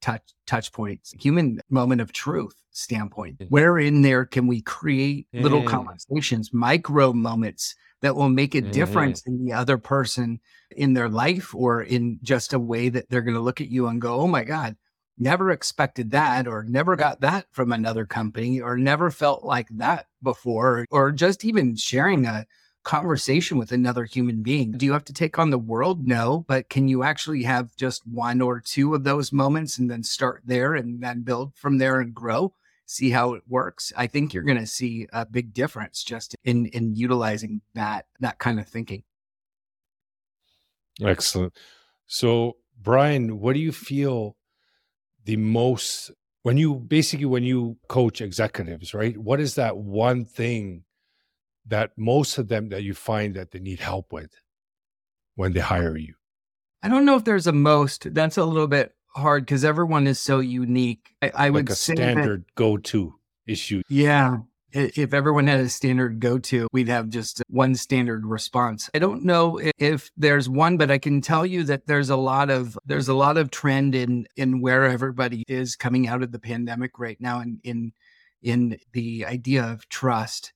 touch 0.02 0.34
touch 0.46 0.70
points, 0.72 1.14
human 1.18 1.60
moment 1.70 2.02
of 2.02 2.12
truth 2.12 2.54
standpoint. 2.76 3.38
Mm-hmm. 3.38 3.48
Where 3.48 3.78
in 3.78 4.02
there 4.02 4.24
can 4.24 4.46
we 4.46 4.60
create 4.60 5.26
little 5.32 5.62
conversations, 5.64 6.52
micro 6.52 7.12
moments 7.12 7.74
that 8.02 8.14
will 8.14 8.28
make 8.28 8.54
a 8.54 8.60
difference 8.60 9.22
in 9.26 9.44
the 9.44 9.52
other 9.52 9.78
person 9.78 10.40
in 10.70 10.92
their 10.92 11.08
life 11.08 11.54
or 11.54 11.82
in 11.82 12.18
just 12.22 12.52
a 12.52 12.58
way 12.58 12.88
that 12.88 13.08
they're 13.08 13.22
going 13.22 13.34
to 13.34 13.40
look 13.40 13.60
at 13.60 13.70
you 13.70 13.86
and 13.86 14.00
go, 14.00 14.20
"Oh 14.20 14.26
my 14.26 14.44
god, 14.44 14.76
never 15.18 15.50
expected 15.50 16.10
that 16.10 16.46
or 16.46 16.62
never 16.64 16.96
got 16.96 17.20
that 17.22 17.46
from 17.50 17.72
another 17.72 18.04
company 18.04 18.60
or 18.60 18.76
never 18.76 19.10
felt 19.10 19.44
like 19.44 19.68
that 19.70 20.06
before 20.22 20.86
or 20.90 21.12
just 21.12 21.44
even 21.44 21.76
sharing 21.76 22.26
a 22.26 22.46
conversation 22.86 23.58
with 23.58 23.72
another 23.72 24.04
human 24.04 24.42
being. 24.44 24.70
Do 24.70 24.86
you 24.86 24.92
have 24.92 25.04
to 25.06 25.12
take 25.12 25.40
on 25.40 25.50
the 25.50 25.58
world? 25.58 26.06
No, 26.06 26.44
but 26.46 26.68
can 26.68 26.86
you 26.86 27.02
actually 27.02 27.42
have 27.42 27.74
just 27.74 28.06
one 28.06 28.40
or 28.40 28.60
two 28.60 28.94
of 28.94 29.02
those 29.02 29.32
moments 29.32 29.76
and 29.76 29.90
then 29.90 30.04
start 30.04 30.42
there 30.44 30.74
and 30.74 31.02
then 31.02 31.22
build 31.22 31.52
from 31.56 31.78
there 31.78 31.98
and 31.98 32.14
grow? 32.14 32.54
See 32.86 33.10
how 33.10 33.34
it 33.34 33.42
works. 33.48 33.92
I 33.96 34.06
think 34.06 34.32
you're 34.32 34.44
going 34.44 34.58
to 34.58 34.66
see 34.66 35.08
a 35.12 35.26
big 35.26 35.52
difference 35.52 36.04
just 36.04 36.36
in 36.44 36.66
in 36.66 36.94
utilizing 36.94 37.60
that 37.74 38.06
that 38.20 38.38
kind 38.38 38.60
of 38.60 38.68
thinking. 38.68 39.02
Excellent. 41.04 41.52
So, 42.06 42.56
Bryan, 42.80 43.40
what 43.40 43.54
do 43.54 43.60
you 43.60 43.72
feel 43.72 44.36
the 45.24 45.36
most 45.36 46.12
when 46.42 46.56
you 46.56 46.76
basically 46.76 47.26
when 47.26 47.42
you 47.42 47.76
coach 47.88 48.20
executives, 48.20 48.94
right? 48.94 49.18
What 49.18 49.40
is 49.40 49.56
that 49.56 49.76
one 49.76 50.24
thing 50.24 50.84
that 51.66 51.90
most 51.96 52.38
of 52.38 52.46
them 52.46 52.68
that 52.68 52.84
you 52.84 52.94
find 52.94 53.34
that 53.34 53.50
they 53.50 53.58
need 53.58 53.80
help 53.80 54.12
with 54.12 54.30
when 55.34 55.52
they 55.52 55.60
hire 55.60 55.96
you? 55.96 56.14
I 56.82 56.88
don't 56.88 57.04
know 57.04 57.16
if 57.16 57.24
there's 57.24 57.48
a 57.48 57.52
most. 57.52 58.14
That's 58.14 58.36
a 58.36 58.44
little 58.44 58.68
bit 58.68 58.94
hard 59.16 59.44
because 59.44 59.64
everyone 59.64 60.06
is 60.06 60.18
so 60.18 60.40
unique. 60.40 61.14
I, 61.22 61.32
I 61.34 61.44
like 61.44 61.52
would 61.52 61.70
a 61.70 61.74
say 61.74 61.94
standard 61.94 62.44
go-to 62.54 63.14
issue. 63.46 63.82
Yeah. 63.88 64.38
If 64.72 65.14
everyone 65.14 65.46
had 65.46 65.60
a 65.60 65.70
standard 65.70 66.20
go 66.20 66.38
to, 66.38 66.68
we'd 66.70 66.88
have 66.88 67.08
just 67.08 67.42
one 67.48 67.76
standard 67.76 68.26
response. 68.26 68.90
I 68.92 68.98
don't 68.98 69.24
know 69.24 69.58
if 69.78 70.10
there's 70.18 70.50
one, 70.50 70.76
but 70.76 70.90
I 70.90 70.98
can 70.98 71.22
tell 71.22 71.46
you 71.46 71.64
that 71.64 71.86
there's 71.86 72.10
a 72.10 72.16
lot 72.16 72.50
of 72.50 72.76
there's 72.84 73.08
a 73.08 73.14
lot 73.14 73.38
of 73.38 73.50
trend 73.50 73.94
in 73.94 74.26
in 74.36 74.60
where 74.60 74.84
everybody 74.84 75.44
is 75.48 75.76
coming 75.76 76.08
out 76.08 76.22
of 76.22 76.30
the 76.30 76.38
pandemic 76.38 76.98
right 76.98 77.18
now 77.20 77.40
and 77.40 77.58
in 77.62 77.92
in 78.42 78.78
the 78.92 79.24
idea 79.24 79.64
of 79.64 79.88
trust 79.88 80.52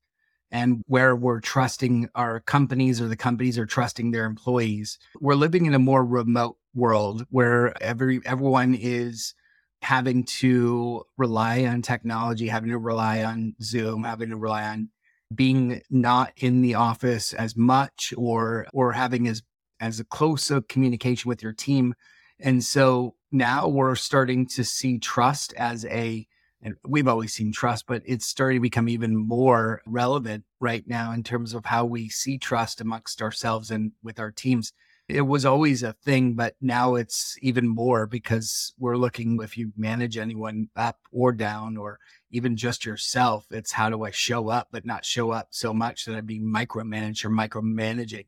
and 0.50 0.82
where 0.86 1.14
we're 1.14 1.40
trusting 1.40 2.08
our 2.14 2.40
companies 2.40 3.00
or 3.00 3.08
the 3.08 3.16
companies 3.16 3.58
are 3.58 3.66
trusting 3.66 4.10
their 4.10 4.24
employees. 4.24 4.98
We're 5.20 5.34
living 5.34 5.66
in 5.66 5.74
a 5.74 5.78
more 5.78 6.04
remote 6.04 6.56
world 6.74 7.24
where 7.30 7.80
every 7.82 8.20
everyone 8.24 8.74
is 8.74 9.34
having 9.82 10.24
to 10.24 11.02
rely 11.16 11.64
on 11.64 11.82
technology, 11.82 12.48
having 12.48 12.70
to 12.70 12.78
rely 12.78 13.22
on 13.22 13.54
Zoom, 13.62 14.04
having 14.04 14.30
to 14.30 14.36
rely 14.36 14.64
on 14.64 14.90
being 15.34 15.80
not 15.90 16.32
in 16.36 16.60
the 16.60 16.74
office 16.74 17.32
as 17.32 17.56
much 17.56 18.12
or 18.16 18.66
or 18.72 18.92
having 18.92 19.28
as 19.28 19.42
as 19.80 20.00
a 20.00 20.04
close 20.04 20.50
of 20.50 20.68
communication 20.68 21.28
with 21.28 21.42
your 21.42 21.52
team. 21.52 21.94
And 22.38 22.62
so 22.62 23.14
now 23.32 23.68
we're 23.68 23.94
starting 23.94 24.46
to 24.48 24.64
see 24.64 24.98
trust 24.98 25.52
as 25.54 25.84
a 25.86 26.26
and 26.62 26.74
we've 26.86 27.08
always 27.08 27.32
seen 27.32 27.52
trust, 27.52 27.86
but 27.86 28.02
it's 28.04 28.26
starting 28.26 28.58
to 28.58 28.62
become 28.62 28.88
even 28.88 29.16
more 29.16 29.80
relevant 29.86 30.44
right 30.60 30.84
now 30.86 31.12
in 31.12 31.22
terms 31.22 31.54
of 31.54 31.64
how 31.64 31.84
we 31.84 32.08
see 32.08 32.38
trust 32.38 32.80
amongst 32.80 33.22
ourselves 33.22 33.70
and 33.70 33.92
with 34.02 34.20
our 34.20 34.30
teams. 34.30 34.72
It 35.08 35.22
was 35.22 35.44
always 35.44 35.82
a 35.82 35.94
thing, 36.04 36.34
but 36.34 36.54
now 36.60 36.94
it's 36.94 37.36
even 37.42 37.66
more 37.66 38.06
because 38.06 38.74
we're 38.78 38.96
looking 38.96 39.40
if 39.42 39.56
you 39.56 39.72
manage 39.76 40.16
anyone 40.16 40.68
up 40.76 40.98
or 41.10 41.32
down 41.32 41.76
or 41.76 41.98
even 42.30 42.56
just 42.56 42.84
yourself, 42.84 43.46
it's 43.50 43.72
how 43.72 43.90
do 43.90 44.04
I 44.04 44.10
show 44.12 44.50
up, 44.50 44.68
but 44.70 44.84
not 44.84 45.04
show 45.04 45.32
up 45.32 45.48
so 45.50 45.74
much 45.74 46.04
that 46.04 46.14
I 46.14 46.20
be 46.20 46.38
micromanaged 46.38 47.24
or 47.24 47.30
micromanaging. 47.30 48.26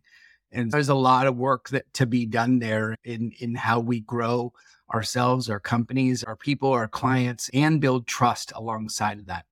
And 0.52 0.70
there's 0.70 0.88
a 0.88 0.94
lot 0.94 1.26
of 1.26 1.36
work 1.36 1.70
that 1.70 1.92
to 1.94 2.06
be 2.06 2.26
done 2.26 2.58
there 2.58 2.96
in 3.04 3.32
in 3.40 3.54
how 3.54 3.80
we 3.80 4.00
grow 4.00 4.52
ourselves, 4.92 5.48
our 5.48 5.60
companies, 5.60 6.22
our 6.22 6.36
people, 6.36 6.70
our 6.70 6.88
clients, 6.88 7.50
and 7.54 7.80
build 7.80 8.06
trust 8.06 8.52
alongside 8.54 9.18
of 9.18 9.26
that. 9.26 9.46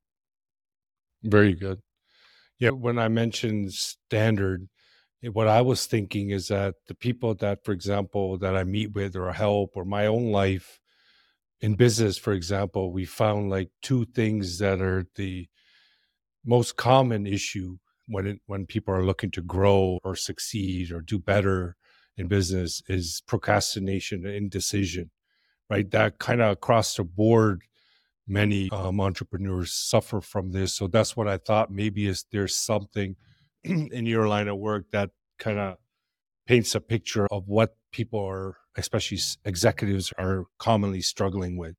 Very 1.22 1.54
good. 1.54 1.80
Yeah, 2.58 2.70
when 2.70 2.98
I 2.98 3.08
mentioned 3.08 3.72
standard, 3.72 4.68
eh, 5.22 5.28
what 5.28 5.48
I 5.48 5.62
was 5.62 5.86
thinking 5.86 6.30
is 6.30 6.48
that 6.48 6.74
the 6.88 6.94
people 6.94 7.34
that, 7.36 7.64
for 7.64 7.72
example, 7.72 8.36
that 8.38 8.56
I 8.56 8.64
meet 8.64 8.92
with 8.92 9.16
or 9.16 9.32
help 9.32 9.72
or 9.76 9.84
my 9.84 10.06
own 10.06 10.30
life 10.30 10.78
in 11.60 11.74
business, 11.74 12.16
for 12.18 12.32
example, 12.32 12.92
we 12.92 13.04
found 13.04 13.50
like 13.50 13.70
two 13.82 14.04
things 14.06 14.58
that 14.58 14.80
are 14.80 15.06
the 15.14 15.48
most 16.44 16.76
common 16.76 17.26
issue 17.26 17.78
when 18.10 18.26
it, 18.26 18.40
when 18.46 18.66
people 18.66 18.92
are 18.92 19.04
looking 19.04 19.30
to 19.30 19.42
grow 19.42 19.98
or 20.04 20.16
succeed 20.16 20.90
or 20.90 21.00
do 21.00 21.18
better 21.18 21.76
in 22.16 22.28
business 22.28 22.82
is 22.88 23.22
procrastination 23.26 24.26
and 24.26 24.34
indecision, 24.34 25.10
right? 25.70 25.90
That 25.90 26.18
kind 26.18 26.42
of 26.42 26.50
across 26.52 26.96
the 26.96 27.04
board, 27.04 27.62
many 28.26 28.68
um, 28.70 29.00
entrepreneurs 29.00 29.72
suffer 29.72 30.20
from 30.20 30.52
this. 30.52 30.74
So 30.74 30.86
that's 30.86 31.16
what 31.16 31.28
I 31.28 31.38
thought. 31.38 31.70
Maybe 31.70 32.06
is 32.06 32.24
there's 32.32 32.56
something 32.56 33.16
in 33.64 34.06
your 34.06 34.28
line 34.28 34.48
of 34.48 34.58
work 34.58 34.86
that 34.92 35.10
kind 35.38 35.58
of 35.58 35.76
paints 36.46 36.74
a 36.74 36.80
picture 36.80 37.26
of 37.30 37.44
what 37.46 37.76
people 37.92 38.20
are, 38.20 38.56
especially 38.76 39.18
executives, 39.44 40.12
are 40.18 40.44
commonly 40.58 41.00
struggling 41.00 41.56
with. 41.56 41.76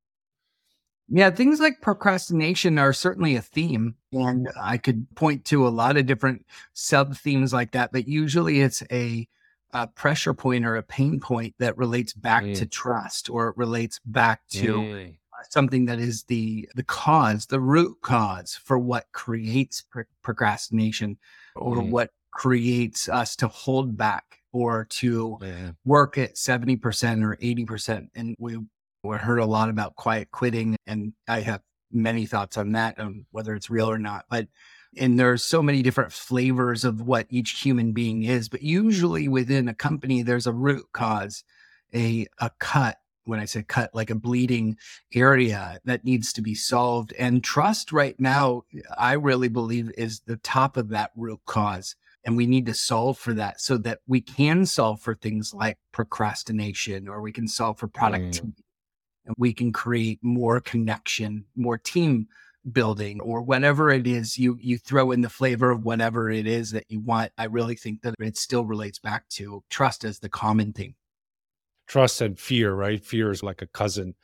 Yeah, 1.13 1.29
things 1.29 1.59
like 1.59 1.81
procrastination 1.81 2.79
are 2.79 2.93
certainly 2.93 3.35
a 3.35 3.41
theme. 3.41 3.95
And 4.13 4.49
I 4.59 4.77
could 4.77 5.05
point 5.15 5.43
to 5.45 5.67
a 5.67 5.69
lot 5.69 5.97
of 5.97 6.05
different 6.05 6.45
sub 6.73 7.17
themes 7.17 7.51
like 7.51 7.71
that, 7.71 7.91
but 7.91 8.07
usually 8.07 8.61
it's 8.61 8.81
a, 8.91 9.27
a, 9.73 9.87
pressure 9.87 10.33
point 10.33 10.65
or 10.65 10.77
a 10.77 10.83
pain 10.83 11.19
point 11.19 11.53
that 11.59 11.77
relates 11.77 12.13
back 12.13 12.43
mm. 12.43 12.55
to 12.55 12.65
trust 12.65 13.29
or 13.29 13.49
it 13.49 13.57
relates 13.57 13.99
back 14.05 14.41
to 14.51 14.75
mm. 14.75 15.17
something 15.49 15.85
that 15.85 15.99
is 15.99 16.23
the 16.23 16.67
the 16.75 16.83
cause, 16.83 17.45
the 17.45 17.59
root 17.59 17.97
cause 18.01 18.55
for 18.55 18.79
what 18.79 19.05
creates 19.11 19.81
pr- 19.81 20.01
procrastination 20.21 21.17
or 21.55 21.77
mm. 21.77 21.89
what 21.89 22.11
creates 22.31 23.09
us 23.09 23.35
to 23.35 23.47
hold 23.47 23.97
back 23.97 24.39
or 24.53 24.85
to 24.89 25.37
yeah. 25.41 25.71
work 25.85 26.17
at 26.17 26.35
70% 26.35 27.23
or 27.23 27.37
80%. 27.37 28.09
And 28.15 28.35
we, 28.39 28.57
we 29.03 29.17
heard 29.17 29.39
a 29.39 29.45
lot 29.45 29.69
about 29.69 29.95
quiet 29.95 30.31
quitting, 30.31 30.75
and 30.91 31.13
I 31.27 31.39
have 31.39 31.61
many 31.91 32.25
thoughts 32.25 32.57
on 32.57 32.73
that, 32.73 32.99
on 32.99 33.25
whether 33.31 33.55
it's 33.55 33.69
real 33.69 33.89
or 33.89 33.97
not. 33.97 34.25
But 34.29 34.47
and 34.97 35.17
there's 35.17 35.43
so 35.43 35.63
many 35.63 35.81
different 35.81 36.11
flavors 36.11 36.83
of 36.83 37.01
what 37.01 37.25
each 37.29 37.61
human 37.61 37.93
being 37.93 38.23
is. 38.23 38.49
But 38.49 38.61
usually 38.61 39.29
within 39.29 39.69
a 39.69 39.73
company, 39.73 40.21
there's 40.21 40.47
a 40.47 40.53
root 40.53 40.85
cause, 40.93 41.43
a 41.93 42.27
a 42.39 42.51
cut. 42.59 42.97
When 43.25 43.39
I 43.39 43.45
say 43.45 43.61
cut, 43.61 43.93
like 43.93 44.09
a 44.09 44.15
bleeding 44.15 44.77
area 45.13 45.79
that 45.85 46.03
needs 46.03 46.33
to 46.33 46.41
be 46.41 46.55
solved. 46.55 47.13
And 47.19 47.43
trust 47.43 47.91
right 47.91 48.19
now, 48.19 48.63
I 48.97 49.13
really 49.13 49.47
believe 49.47 49.91
is 49.95 50.21
the 50.21 50.37
top 50.37 50.75
of 50.75 50.89
that 50.89 51.11
root 51.15 51.39
cause 51.45 51.95
and 52.25 52.35
we 52.35 52.47
need 52.47 52.65
to 52.65 52.73
solve 52.73 53.19
for 53.19 53.33
that 53.33 53.61
so 53.61 53.77
that 53.77 53.99
we 54.07 54.21
can 54.21 54.65
solve 54.65 55.01
for 55.01 55.15
things 55.15 55.53
like 55.53 55.77
procrastination 55.91 57.07
or 57.07 57.21
we 57.21 57.31
can 57.31 57.47
solve 57.47 57.77
for 57.77 57.87
productivity 57.87 58.47
mm. 58.59 58.70
And 59.25 59.35
we 59.37 59.53
can 59.53 59.71
create 59.71 60.19
more 60.21 60.59
connection 60.59 61.45
more 61.55 61.77
team 61.77 62.27
building 62.71 63.19
or 63.21 63.41
whatever 63.41 63.89
it 63.89 64.05
is 64.05 64.37
you 64.37 64.57
you 64.61 64.77
throw 64.77 65.11
in 65.11 65.21
the 65.21 65.29
flavor 65.29 65.71
of 65.71 65.83
whatever 65.83 66.29
it 66.29 66.45
is 66.45 66.71
that 66.71 66.85
you 66.89 66.99
want 66.99 67.31
i 67.39 67.45
really 67.45 67.75
think 67.75 68.01
that 68.03 68.13
it 68.19 68.37
still 68.37 68.65
relates 68.65 68.99
back 68.99 69.27
to 69.29 69.63
trust 69.69 70.03
as 70.03 70.19
the 70.19 70.29
common 70.29 70.71
thing 70.71 70.93
trust 71.91 72.21
and 72.21 72.39
fear 72.39 72.73
right? 72.73 73.03
Fear 73.03 73.31
is 73.31 73.43
like 73.43 73.61
a 73.61 73.67
cousin 73.67 74.15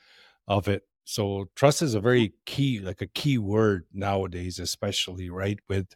of 0.47 0.69
it. 0.69 0.83
So 1.03 1.49
trust 1.53 1.81
is 1.81 1.95
a 1.95 1.99
very 1.99 2.33
key 2.45 2.79
like 2.79 3.01
a 3.01 3.07
key 3.07 3.37
word 3.37 3.85
nowadays 3.93 4.57
especially 4.57 5.29
right 5.29 5.59
with 5.67 5.95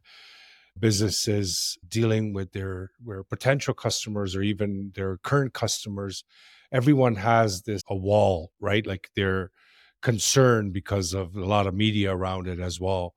businesses 0.79 1.77
dealing 1.87 2.33
with 2.33 2.51
their, 2.51 2.91
their 3.05 3.23
potential 3.23 3.73
customers 3.73 4.35
or 4.35 4.41
even 4.41 4.91
their 4.95 5.17
current 5.17 5.53
customers 5.53 6.23
everyone 6.71 7.15
has 7.15 7.63
this 7.63 7.81
a 7.89 7.95
wall 7.95 8.51
right 8.59 8.85
like 8.85 9.09
they're 9.15 9.51
concerned 10.01 10.73
because 10.73 11.13
of 11.13 11.35
a 11.35 11.45
lot 11.45 11.67
of 11.67 11.73
media 11.73 12.13
around 12.15 12.47
it 12.47 12.59
as 12.59 12.79
well 12.79 13.13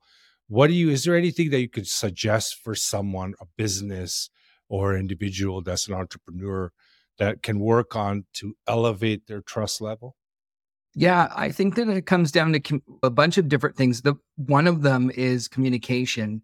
what 0.47 0.67
do 0.67 0.73
you 0.73 0.89
is 0.89 1.03
there 1.03 1.15
anything 1.15 1.49
that 1.49 1.61
you 1.61 1.69
could 1.69 1.87
suggest 1.87 2.55
for 2.63 2.75
someone 2.75 3.33
a 3.41 3.45
business 3.57 4.29
or 4.69 4.95
individual 4.95 5.61
that's 5.61 5.87
an 5.87 5.93
entrepreneur 5.93 6.71
that 7.17 7.41
can 7.41 7.59
work 7.59 7.95
on 7.95 8.25
to 8.33 8.55
elevate 8.67 9.27
their 9.27 9.41
trust 9.41 9.81
level 9.81 10.15
yeah, 10.97 11.27
I 11.35 11.51
think 11.51 11.75
that 11.75 11.89
it 11.89 12.05
comes 12.05 12.31
down 12.31 12.53
to 12.53 12.61
com- 12.61 12.81
a 13.03 13.09
bunch 13.09 13.37
of 13.37 13.49
different 13.49 13.75
things. 13.75 14.01
The 14.01 14.15
one 14.37 14.65
of 14.65 14.81
them 14.81 15.11
is 15.13 15.49
communication 15.49 16.41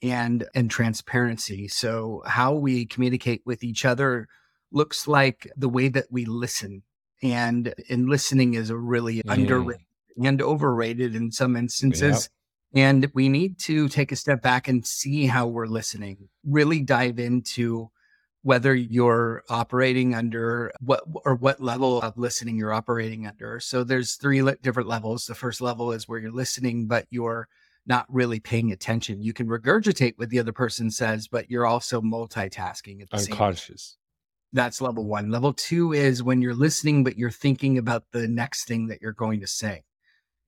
and 0.00 0.46
and 0.54 0.70
transparency. 0.70 1.66
So 1.66 2.22
how 2.24 2.54
we 2.54 2.86
communicate 2.86 3.42
with 3.44 3.64
each 3.64 3.84
other 3.84 4.28
looks 4.72 5.08
like 5.08 5.50
the 5.56 5.68
way 5.68 5.88
that 5.88 6.06
we 6.10 6.24
listen. 6.24 6.82
And 7.22 7.74
and 7.90 8.08
listening 8.08 8.54
is 8.54 8.70
a 8.70 8.76
really 8.76 9.16
mm. 9.18 9.32
underrated 9.32 9.84
and 10.16 10.40
overrated 10.40 11.14
in 11.14 11.30
some 11.32 11.56
instances. 11.56 12.28
Yep. 12.72 12.82
And 12.82 13.10
we 13.14 13.28
need 13.28 13.58
to 13.60 13.88
take 13.88 14.12
a 14.12 14.16
step 14.16 14.42
back 14.42 14.68
and 14.68 14.86
see 14.86 15.26
how 15.26 15.46
we're 15.46 15.66
listening. 15.66 16.28
Really 16.44 16.80
dive 16.80 17.18
into 17.18 17.90
whether 18.42 18.74
you're 18.74 19.42
operating 19.50 20.14
under 20.14 20.72
what 20.80 21.02
or 21.24 21.34
what 21.34 21.60
level 21.60 22.00
of 22.00 22.16
listening 22.16 22.56
you're 22.56 22.72
operating 22.72 23.26
under. 23.26 23.60
So 23.60 23.84
there's 23.84 24.14
three 24.14 24.40
different 24.62 24.88
levels. 24.88 25.26
The 25.26 25.34
first 25.34 25.60
level 25.60 25.92
is 25.92 26.08
where 26.08 26.18
you're 26.18 26.32
listening, 26.32 26.86
but 26.86 27.06
you're 27.10 27.48
not 27.86 28.06
really 28.08 28.40
paying 28.40 28.72
attention. 28.72 29.20
You 29.20 29.32
can 29.32 29.46
regurgitate 29.46 30.14
what 30.16 30.30
the 30.30 30.38
other 30.38 30.52
person 30.52 30.90
says, 30.90 31.28
but 31.28 31.50
you're 31.50 31.66
also 31.66 32.00
multitasking 32.00 33.02
at 33.02 33.10
the 33.10 33.16
unconscious. 33.16 33.96
That's 34.52 34.80
level 34.80 35.04
one. 35.04 35.30
Level 35.30 35.52
two 35.52 35.92
is 35.92 36.22
when 36.22 36.42
you're 36.42 36.54
listening, 36.54 37.04
but 37.04 37.16
you're 37.16 37.30
thinking 37.30 37.78
about 37.78 38.04
the 38.12 38.26
next 38.26 38.66
thing 38.66 38.88
that 38.88 39.00
you're 39.00 39.12
going 39.12 39.40
to 39.40 39.46
say. 39.46 39.84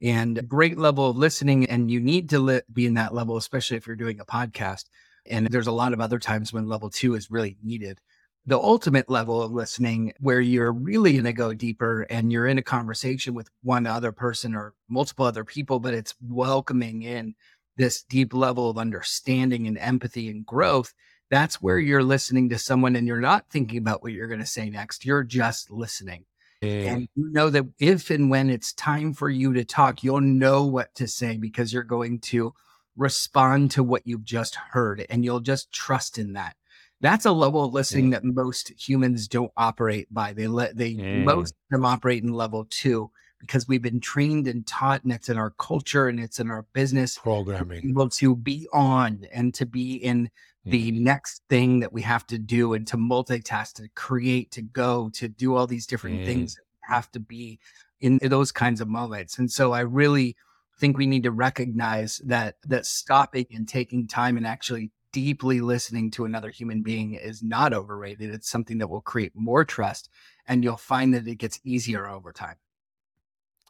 And 0.00 0.48
great 0.48 0.76
level 0.76 1.10
of 1.10 1.16
listening, 1.16 1.66
and 1.66 1.90
you 1.90 2.00
need 2.00 2.30
to 2.30 2.40
li- 2.40 2.62
be 2.72 2.86
in 2.86 2.94
that 2.94 3.14
level, 3.14 3.36
especially 3.36 3.76
if 3.76 3.86
you're 3.86 3.94
doing 3.94 4.18
a 4.18 4.24
podcast. 4.24 4.86
And 5.26 5.46
there's 5.46 5.68
a 5.68 5.72
lot 5.72 5.92
of 5.92 6.00
other 6.00 6.18
times 6.18 6.52
when 6.52 6.66
level 6.66 6.90
two 6.90 7.14
is 7.14 7.30
really 7.30 7.56
needed 7.62 8.00
the 8.46 8.58
ultimate 8.58 9.08
level 9.08 9.40
of 9.40 9.52
listening 9.52 10.12
where 10.18 10.40
you're 10.40 10.72
really 10.72 11.12
going 11.12 11.24
to 11.24 11.32
go 11.32 11.54
deeper 11.54 12.02
and 12.10 12.32
you're 12.32 12.46
in 12.46 12.58
a 12.58 12.62
conversation 12.62 13.34
with 13.34 13.48
one 13.62 13.86
other 13.86 14.10
person 14.10 14.54
or 14.54 14.74
multiple 14.88 15.24
other 15.24 15.44
people, 15.44 15.78
but 15.78 15.94
it's 15.94 16.14
welcoming 16.20 17.02
in 17.02 17.34
this 17.76 18.02
deep 18.02 18.34
level 18.34 18.68
of 18.68 18.78
understanding 18.78 19.66
and 19.68 19.78
empathy 19.78 20.28
and 20.28 20.44
growth. 20.44 20.92
That's 21.32 21.60
where 21.60 21.78
you're 21.78 22.04
listening 22.04 22.50
to 22.50 22.58
someone 22.58 22.94
and 22.94 23.08
you're 23.08 23.20
not 23.20 23.48
thinking 23.50 23.78
about 23.78 24.04
what 24.04 24.12
you're 24.12 24.28
going 24.28 24.38
to 24.38 24.46
say 24.46 24.70
next. 24.70 25.04
You're 25.04 25.24
just 25.24 25.70
listening. 25.72 26.26
And 26.62 27.08
you 27.16 27.32
know 27.32 27.50
that 27.50 27.64
if 27.80 28.10
and 28.10 28.30
when 28.30 28.48
it's 28.48 28.72
time 28.74 29.14
for 29.14 29.28
you 29.28 29.52
to 29.54 29.64
talk, 29.64 30.04
you'll 30.04 30.20
know 30.20 30.64
what 30.64 30.94
to 30.94 31.08
say 31.08 31.36
because 31.36 31.72
you're 31.72 31.82
going 31.82 32.20
to 32.20 32.54
respond 32.96 33.72
to 33.72 33.82
what 33.82 34.06
you've 34.06 34.22
just 34.22 34.54
heard 34.54 35.04
and 35.10 35.24
you'll 35.24 35.40
just 35.40 35.72
trust 35.72 36.18
in 36.18 36.34
that 36.34 36.54
that's 37.02 37.26
a 37.26 37.32
level 37.32 37.64
of 37.64 37.74
listening 37.74 38.10
that 38.10 38.24
most 38.24 38.72
humans 38.78 39.26
don't 39.26 39.50
operate 39.56 40.06
by. 40.14 40.32
They 40.32 40.46
let 40.46 40.76
they 40.76 40.94
mm. 40.94 41.24
most 41.24 41.50
of 41.50 41.70
them 41.70 41.84
operate 41.84 42.22
in 42.22 42.32
level 42.32 42.64
two 42.70 43.10
because 43.40 43.66
we've 43.66 43.82
been 43.82 44.00
trained 44.00 44.46
and 44.46 44.64
taught, 44.64 45.02
and 45.02 45.12
it's 45.12 45.28
in 45.28 45.36
our 45.36 45.50
culture 45.58 46.06
and 46.06 46.20
it's 46.20 46.38
in 46.38 46.48
our 46.48 46.64
business 46.72 47.18
programming. 47.18 47.90
Able 47.90 48.08
to 48.10 48.36
be 48.36 48.68
on 48.72 49.26
and 49.32 49.52
to 49.54 49.66
be 49.66 49.94
in 49.96 50.30
the 50.64 50.92
mm. 50.92 51.00
next 51.00 51.42
thing 51.48 51.80
that 51.80 51.92
we 51.92 52.02
have 52.02 52.26
to 52.28 52.38
do 52.38 52.72
and 52.72 52.86
to 52.86 52.96
multitask, 52.96 53.74
to 53.74 53.88
create, 53.94 54.50
to 54.52 54.62
go, 54.62 55.10
to 55.14 55.28
do 55.28 55.56
all 55.56 55.66
these 55.66 55.86
different 55.86 56.20
mm. 56.20 56.24
things 56.26 56.56
have 56.82 57.10
to 57.12 57.20
be 57.20 57.58
in 58.00 58.18
those 58.22 58.52
kinds 58.52 58.80
of 58.80 58.88
moments. 58.88 59.38
And 59.38 59.50
so 59.50 59.72
I 59.72 59.80
really 59.80 60.36
think 60.78 60.96
we 60.96 61.06
need 61.06 61.22
to 61.24 61.30
recognize 61.30 62.20
that 62.24 62.56
that 62.64 62.86
stopping 62.86 63.46
and 63.52 63.68
taking 63.68 64.06
time 64.06 64.36
and 64.36 64.46
actually 64.46 64.90
deeply 65.12 65.60
listening 65.60 66.10
to 66.10 66.24
another 66.24 66.50
human 66.50 66.82
being 66.82 67.14
is 67.14 67.42
not 67.42 67.72
overrated. 67.72 68.32
It's 68.32 68.50
something 68.50 68.78
that 68.78 68.88
will 68.88 69.02
create 69.02 69.32
more 69.34 69.64
trust 69.64 70.08
and 70.46 70.64
you'll 70.64 70.76
find 70.76 71.14
that 71.14 71.28
it 71.28 71.36
gets 71.36 71.60
easier 71.64 72.08
over 72.08 72.32
time. 72.32 72.56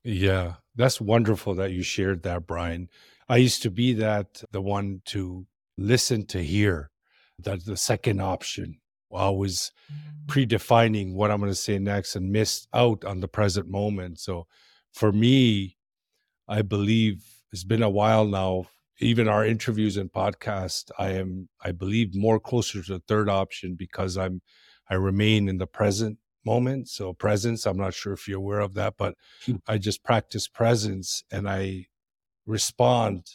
Yeah, 0.04 0.54
that's 0.74 1.00
wonderful 1.00 1.54
that 1.56 1.72
you 1.72 1.82
shared 1.82 2.22
that, 2.22 2.46
Bryan. 2.46 2.88
I 3.28 3.36
used 3.36 3.62
to 3.62 3.70
be 3.70 3.92
that 3.94 4.42
the 4.50 4.60
one 4.60 5.02
to 5.06 5.46
listen 5.76 6.26
to 6.26 6.42
hear, 6.42 6.90
that 7.38 7.64
the 7.64 7.76
second 7.76 8.20
option. 8.20 8.78
I 9.14 9.28
was 9.28 9.72
predefining 10.26 11.12
what 11.12 11.30
I'm 11.30 11.38
going 11.38 11.50
to 11.50 11.54
say 11.54 11.78
next 11.78 12.16
and 12.16 12.32
missed 12.32 12.66
out 12.72 13.04
on 13.04 13.20
the 13.20 13.28
present 13.28 13.68
moment. 13.68 14.20
So 14.20 14.46
for 14.94 15.12
me, 15.12 15.76
I 16.48 16.62
believe 16.62 17.22
it's 17.52 17.64
been 17.64 17.82
a 17.82 17.90
while 17.90 18.24
now 18.24 18.68
even 19.02 19.28
our 19.28 19.44
interviews 19.44 19.96
and 19.96 20.12
podcast, 20.12 20.90
I 20.98 21.10
am, 21.10 21.48
I 21.62 21.72
believe, 21.72 22.14
more 22.14 22.38
closer 22.38 22.82
to 22.82 22.92
the 22.94 23.02
third 23.08 23.28
option 23.28 23.74
because 23.74 24.16
I'm, 24.16 24.40
I 24.88 24.94
remain 24.94 25.48
in 25.48 25.58
the 25.58 25.66
present 25.66 26.18
moment. 26.44 26.88
So 26.88 27.12
presence, 27.12 27.66
I'm 27.66 27.76
not 27.76 27.94
sure 27.94 28.12
if 28.12 28.28
you're 28.28 28.38
aware 28.38 28.60
of 28.60 28.74
that, 28.74 28.94
but 28.96 29.14
hmm. 29.44 29.56
I 29.66 29.78
just 29.78 30.04
practice 30.04 30.46
presence 30.46 31.24
and 31.32 31.48
I 31.48 31.86
respond, 32.46 33.26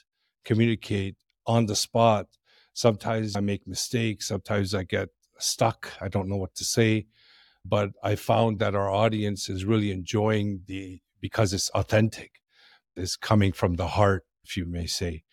communicate 0.45 1.17
on 1.47 1.65
the 1.65 1.75
spot. 1.75 2.27
Sometimes 2.73 3.35
I 3.35 3.39
make 3.39 3.67
mistakes. 3.67 4.27
Sometimes 4.27 4.75
I 4.75 4.83
get 4.83 5.09
stuck. 5.39 5.93
I 6.01 6.07
don't 6.09 6.29
know 6.29 6.35
what 6.35 6.55
to 6.55 6.65
say. 6.65 7.07
But 7.65 7.89
I 8.03 8.15
found 8.15 8.59
that 8.59 8.75
our 8.75 8.89
audience 8.89 9.49
is 9.49 9.65
really 9.65 9.91
enjoying 9.91 10.61
the, 10.67 11.01
because 11.19 11.53
it's 11.53 11.69
authentic, 11.69 12.31
it's 12.95 13.15
coming 13.15 13.51
from 13.51 13.75
the 13.75 13.87
heart, 13.87 14.23
if 14.43 14.55
you 14.55 14.65
may 14.65 14.85
say. 14.85 15.23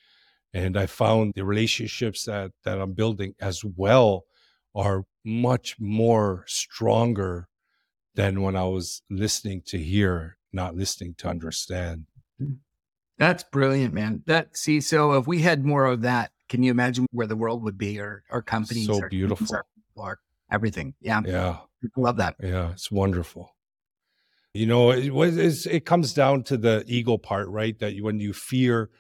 And 0.53 0.77
I 0.77 0.87
found 0.87 1.33
the 1.35 1.45
relationships 1.45 2.25
that, 2.25 2.53
that 2.65 2.81
I'm 2.81 2.93
building 2.93 3.35
as 3.41 3.65
well 3.65 4.25
are 4.75 5.05
much 5.25 5.77
more 5.79 6.45
stronger 6.47 7.49
than 8.15 8.43
when 8.43 8.57
I 8.57 8.65
was 8.65 9.03
listening 9.11 9.63
to 9.67 9.79
hear, 9.79 10.39
not 10.53 10.77
listening 10.77 11.15
to 11.19 11.29
understand. 11.29 12.07
Hmm. 12.39 12.55
That's 13.19 13.45
brilliant, 13.45 13.95
man. 13.95 14.23
That 14.27 14.57
see, 14.57 14.81
so 14.81 15.13
if 15.13 15.27
we 15.27 15.41
had 15.41 15.65
more 15.65 15.87
of 15.87 16.03
that, 16.03 16.33
can 16.49 16.63
you 16.63 16.71
imagine 16.71 17.07
where 17.13 17.27
the 17.27 17.37
world 17.37 17.63
would 17.63 17.79
be 17.79 18.01
or 18.01 18.25
our 18.31 18.43
companies? 18.43 18.87
So 18.87 19.01
beautiful. 19.09 19.47
Our, 19.97 20.19
everything. 20.51 20.95
Yeah. 21.01 21.23
Yeah. 21.25 21.59
love 21.97 22.17
that. 22.17 22.37
Yeah. 22.43 22.73
It's 22.73 22.91
wonderful. 22.91 23.55
You 24.53 24.67
know, 24.67 24.93
it, 24.93 25.13
was, 25.13 25.67
it 25.67 25.85
comes 25.85 26.13
down 26.15 26.45
to 26.45 26.57
the 26.57 26.85
ego 26.87 27.19
part, 27.19 27.49
right? 27.49 27.79
That 27.79 27.97
when 28.01 28.21
you 28.21 28.33
fear 28.33 28.91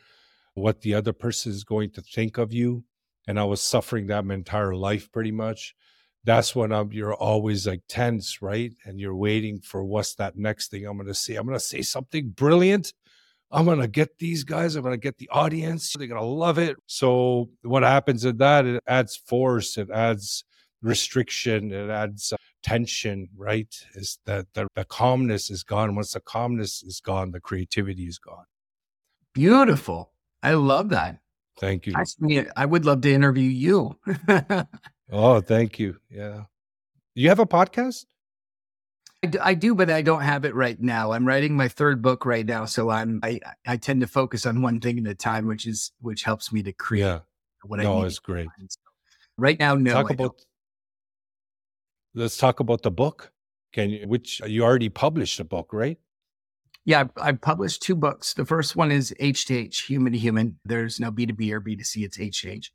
what 0.55 0.81
the 0.81 0.95
other 0.95 1.13
person 1.13 1.53
is 1.53 1.65
going 1.65 1.91
to 1.93 2.03
think 2.03 2.39
of 2.39 2.53
you, 2.53 2.85
and 3.27 3.39
I 3.39 3.45
was 3.45 3.61
suffering 3.61 4.09
that 4.09 4.25
my 4.25 4.35
entire 4.35 4.75
life 4.75 5.11
pretty 5.13 5.33
much 5.33 5.75
that's 6.25 6.57
when 6.57 6.73
I'm, 6.73 6.91
you're 6.93 7.15
always 7.15 7.67
like 7.67 7.83
tense, 7.87 8.41
right? 8.41 8.73
And 8.85 8.99
you're 8.99 9.15
waiting 9.15 9.61
for 9.61 9.85
what's 9.85 10.15
that 10.15 10.37
next 10.37 10.71
thing 10.71 10.87
I'm 10.87 10.97
going 10.97 11.07
to 11.07 11.15
say. 11.15 11.37
I'm 11.37 11.47
going 11.47 11.59
to 11.59 11.65
say 11.65 11.83
something 11.83 12.31
brilliant. 12.31 12.95
I'm 13.55 13.65
going 13.65 13.81
to 13.81 13.89
get 13.89 14.19
these 14.19 14.45
guys. 14.45 14.77
I'm 14.77 14.83
going 14.83 14.95
to 14.95 14.99
get 14.99 15.19
the 15.19 15.29
audience. 15.31 15.95
They're 15.97 16.09
going 16.09 16.21
to 16.21 16.27
love 16.27 16.59
it. 16.59 16.77
So 16.87 17.49
what 17.63 17.83
happens 17.83 18.25
in 18.25 18.37
that? 18.39 18.67
It 18.67 18.83
adds 18.87 19.17
force. 19.17 19.79
It 19.79 19.91
adds 19.91 20.45
restriction. 20.83 21.73
It 21.73 21.89
adds 21.89 22.33
uh, 22.33 22.37
tension, 22.63 23.29
right? 23.37 23.75
Is 23.95 24.19
that 24.27 24.47
the, 24.55 24.67
the 24.75 24.85
calmness 24.85 25.51
is 25.51 25.63
gone. 25.63 25.95
Once 25.95 26.13
the 26.13 26.21
calmness 26.21 26.83
is 26.83 27.01
gone, 27.01 27.31
the 27.31 27.41
creativity 27.41 28.05
is 28.07 28.19
gone. 28.19 28.45
Beautiful. 29.33 30.13
I 30.43 30.55
love 30.55 30.91
that. 30.91 31.21
Thank 31.59 31.87
you. 31.87 31.95
I, 31.97 32.47
I 32.57 32.67
would 32.67 32.85
love 32.85 33.01
to 33.03 33.13
interview 33.13 33.49
you. 33.49 33.97
Oh, 35.13 35.41
thank 35.41 35.79
you. 35.79 35.97
Yeah. 36.11 36.45
You 37.15 37.29
have 37.29 37.39
a 37.39 37.47
podcast? 37.47 38.07
I 39.41 39.55
do, 39.55 39.75
but 39.75 39.91
I 39.91 40.03
don't 40.03 40.23
have 40.23 40.45
it 40.45 40.55
right 40.55 40.81
now. 40.81 41.13
I'm 41.13 41.27
writing 41.27 41.57
my 41.57 41.69
third 41.69 42.03
book 42.03 42.25
right 42.25 42.47
now, 42.47 42.65
so 42.65 42.91
I'm 42.91 43.21
I, 43.23 43.41
I 43.67 43.77
tend 43.77 44.01
to 44.01 44.07
focus 44.07 44.47
on 44.47 44.63
one 44.63 44.81
thing 44.81 44.99
at 44.99 45.07
a 45.07 45.15
time, 45.15 45.47
which 45.47 45.67
is 45.67 45.93
which 46.01 46.23
helps 46.23 46.53
me 46.53 46.63
to 46.63 46.73
create 46.73 47.03
yeah. 47.03 47.21
what 47.65 47.81
no, 47.81 47.99
I 47.99 48.01
need. 48.01 48.07
it's 48.07 48.19
great. 48.19 48.49
So 48.69 48.81
right 49.37 49.59
now, 49.59 49.75
no. 49.75 49.93
Talk 49.93 50.11
about. 50.11 50.37
Let's 52.15 52.37
talk 52.37 52.61
about 52.61 52.83
the 52.83 52.91
book. 52.91 53.33
Can 53.73 53.91
you? 53.91 54.09
Which 54.09 54.41
you 54.47 54.63
already 54.63 54.89
published 54.89 55.41
a 55.41 55.45
book, 55.45 55.73
right? 55.73 55.99
Yeah, 56.85 57.01
I've, 57.01 57.11
I've 57.21 57.41
published 57.41 57.83
two 57.83 57.97
books. 57.97 58.35
The 58.35 58.45
first 58.45 58.77
one 58.77 58.93
is 58.93 59.15
H 59.19 59.47
to 59.47 59.57
H, 59.57 59.83
Human 59.83 60.13
to 60.13 60.19
Human. 60.19 60.59
There's 60.65 61.01
no 61.01 61.11
B 61.11 61.27
to 61.27 61.33
B 61.33 61.53
or 61.53 61.61
B 61.61 61.77
to 61.77 61.85
C. 61.85 62.05
It's 62.05 62.21
H 62.21 62.43
to 62.43 62.51
H. 62.51 62.73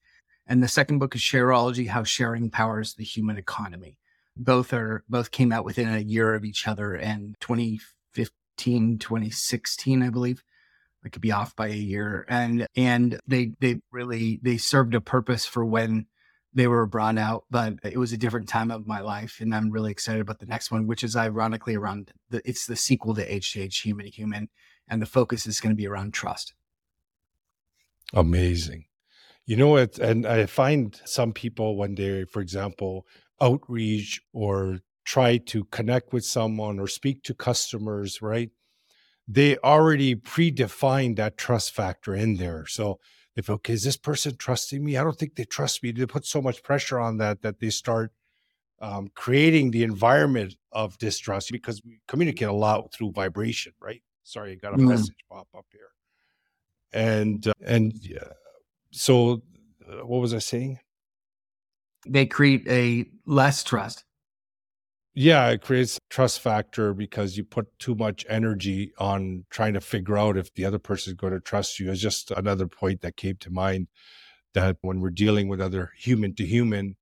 And 0.47 0.63
the 0.63 0.67
second 0.67 0.99
book 0.99 1.15
is 1.15 1.21
Shareology: 1.21 1.87
How 1.87 2.03
Sharing 2.03 2.49
Powers 2.49 2.95
the 2.95 3.03
Human 3.03 3.37
Economy. 3.37 3.97
Both 4.39 4.73
are 4.73 5.03
both 5.09 5.31
came 5.31 5.51
out 5.51 5.65
within 5.65 5.89
a 5.89 5.99
year 5.99 6.33
of 6.33 6.45
each 6.45 6.67
other, 6.67 6.95
and 6.95 7.35
2015, 7.41 8.97
2016, 8.97 10.01
I 10.01 10.09
believe. 10.09 10.43
I 11.05 11.09
could 11.09 11.21
be 11.21 11.31
off 11.31 11.55
by 11.55 11.67
a 11.67 11.73
year, 11.73 12.25
and 12.27 12.67
and 12.75 13.19
they 13.27 13.51
they 13.59 13.81
really 13.91 14.39
they 14.41 14.57
served 14.57 14.95
a 14.95 15.01
purpose 15.01 15.45
for 15.45 15.63
when 15.63 16.07
they 16.53 16.67
were 16.67 16.85
brought 16.85 17.17
out, 17.17 17.45
but 17.51 17.75
it 17.83 17.97
was 17.97 18.11
a 18.11 18.17
different 18.17 18.49
time 18.49 18.71
of 18.71 18.87
my 18.87 19.01
life, 19.01 19.37
and 19.39 19.53
I'm 19.53 19.69
really 19.69 19.91
excited 19.91 20.21
about 20.21 20.39
the 20.39 20.45
next 20.45 20.71
one, 20.71 20.87
which 20.87 21.03
is 21.03 21.15
ironically 21.15 21.75
around 21.75 22.11
the 22.29 22.41
it's 22.43 22.65
the 22.65 22.75
sequel 22.75 23.13
to 23.15 23.33
H 23.33 23.53
to 23.53 23.61
H, 23.61 23.79
Human 23.79 24.05
to 24.05 24.11
Human, 24.11 24.49
and 24.87 25.01
the 25.01 25.05
focus 25.05 25.45
is 25.45 25.59
going 25.59 25.71
to 25.71 25.77
be 25.77 25.87
around 25.87 26.13
trust. 26.13 26.53
Amazing. 28.13 28.85
You 29.45 29.57
know 29.57 29.67
what? 29.67 29.99
And 29.99 30.25
I 30.25 30.45
find 30.45 30.99
some 31.05 31.33
people 31.33 31.75
when 31.77 31.95
they, 31.95 32.25
for 32.25 32.41
example, 32.41 33.07
outreach 33.41 34.21
or 34.33 34.79
try 35.05 35.37
to 35.37 35.63
connect 35.65 36.13
with 36.13 36.25
someone 36.25 36.79
or 36.79 36.87
speak 36.87 37.23
to 37.23 37.33
customers, 37.33 38.21
right? 38.21 38.51
They 39.27 39.57
already 39.57 40.15
predefine 40.15 41.15
that 41.17 41.37
trust 41.37 41.73
factor 41.73 42.15
in 42.15 42.37
there. 42.37 42.65
So 42.67 42.99
if 43.35 43.49
okay, 43.49 43.73
is 43.73 43.83
this 43.83 43.97
person 43.97 44.35
trusting 44.37 44.83
me? 44.83 44.97
I 44.97 45.03
don't 45.03 45.17
think 45.17 45.35
they 45.35 45.45
trust 45.45 45.81
me. 45.81 45.91
They 45.91 46.05
put 46.05 46.25
so 46.25 46.41
much 46.41 46.61
pressure 46.63 46.99
on 46.99 47.17
that 47.17 47.41
that 47.41 47.59
they 47.59 47.69
start 47.69 48.11
um, 48.81 49.09
creating 49.15 49.71
the 49.71 49.83
environment 49.83 50.55
of 50.71 50.97
distrust 50.97 51.51
because 51.51 51.81
we 51.83 51.99
communicate 52.07 52.47
a 52.47 52.53
lot 52.53 52.91
through 52.93 53.11
vibration, 53.11 53.73
right? 53.79 54.01
Sorry, 54.23 54.51
I 54.51 54.55
got 54.55 54.73
a 54.73 54.77
mm. 54.77 54.89
message 54.89 55.15
pop 55.29 55.47
up 55.57 55.65
here, 55.71 55.91
and 56.93 57.47
uh, 57.47 57.53
and 57.65 57.93
yeah, 58.01 58.19
so 58.91 59.41
uh, 59.87 60.05
what 60.05 60.21
was 60.21 60.33
I 60.33 60.39
saying? 60.39 60.79
They 62.07 62.25
create 62.25 62.67
a 62.67 63.05
less 63.25 63.63
trust. 63.63 64.03
Yeah, 65.15 65.49
it 65.49 65.61
creates 65.61 65.99
trust 66.09 66.39
factor 66.39 66.93
because 66.93 67.35
you 67.35 67.43
put 67.43 67.77
too 67.79 67.95
much 67.95 68.25
energy 68.29 68.93
on 68.99 69.45
trying 69.49 69.73
to 69.73 69.81
figure 69.81 70.17
out 70.17 70.37
if 70.37 70.53
the 70.53 70.65
other 70.65 70.79
person 70.79 71.11
is 71.11 71.17
going 71.17 71.33
to 71.33 71.39
trust 71.39 71.79
you. 71.79 71.91
It's 71.91 71.99
just 71.99 72.31
another 72.31 72.67
point 72.67 73.01
that 73.01 73.17
came 73.17 73.35
to 73.37 73.49
mind 73.49 73.87
that 74.53 74.77
when 74.81 75.01
we're 75.01 75.09
dealing 75.09 75.47
with 75.47 75.59
other 75.59 75.91
human 75.97 76.35
to 76.35 76.45
human, 76.45 76.95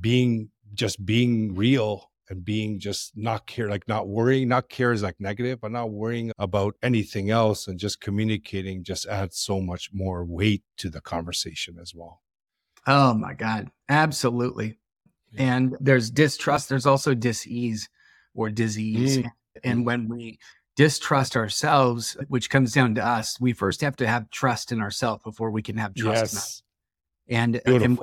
being 0.00 0.50
just 0.72 1.04
being 1.04 1.54
real 1.54 2.10
and 2.28 2.44
being 2.44 2.80
just 2.80 3.12
not 3.16 3.46
care, 3.46 3.68
like 3.68 3.86
not 3.86 4.08
worrying, 4.08 4.48
not 4.48 4.68
care 4.68 4.92
is 4.92 5.02
like 5.02 5.20
negative, 5.20 5.60
but 5.60 5.70
not 5.70 5.90
worrying 5.90 6.32
about 6.38 6.74
anything 6.82 7.30
else 7.30 7.68
and 7.68 7.78
just 7.78 8.00
communicating 8.00 8.82
just 8.82 9.06
adds 9.06 9.38
so 9.38 9.60
much 9.60 9.90
more 9.92 10.24
weight 10.24 10.64
to 10.78 10.88
the 10.88 11.00
conversation 11.00 11.76
as 11.80 11.94
well. 11.94 12.22
Oh 12.86 13.14
my 13.14 13.34
God. 13.34 13.70
Absolutely. 13.88 14.78
Yeah. 15.32 15.42
And 15.42 15.76
there's 15.80 16.10
distrust, 16.10 16.68
there's 16.68 16.86
also 16.86 17.14
dis-ease 17.14 17.88
or 18.34 18.50
disease. 18.50 19.18
Mm. 19.18 19.30
And 19.62 19.80
mm. 19.80 19.84
when 19.84 20.08
we 20.08 20.38
distrust 20.76 21.36
ourselves, 21.36 22.16
which 22.28 22.50
comes 22.50 22.72
down 22.72 22.94
to 22.96 23.06
us, 23.06 23.40
we 23.40 23.52
first 23.52 23.80
have 23.80 23.96
to 23.96 24.06
have 24.06 24.30
trust 24.30 24.72
in 24.72 24.80
ourselves 24.80 25.22
before 25.22 25.50
we 25.50 25.62
can 25.62 25.76
have 25.76 25.94
trust 25.94 26.22
yes. 26.22 26.32
in 26.32 26.38
us. 26.38 26.62
And, 27.28 27.56
uh, 27.56 27.84
and 27.84 27.98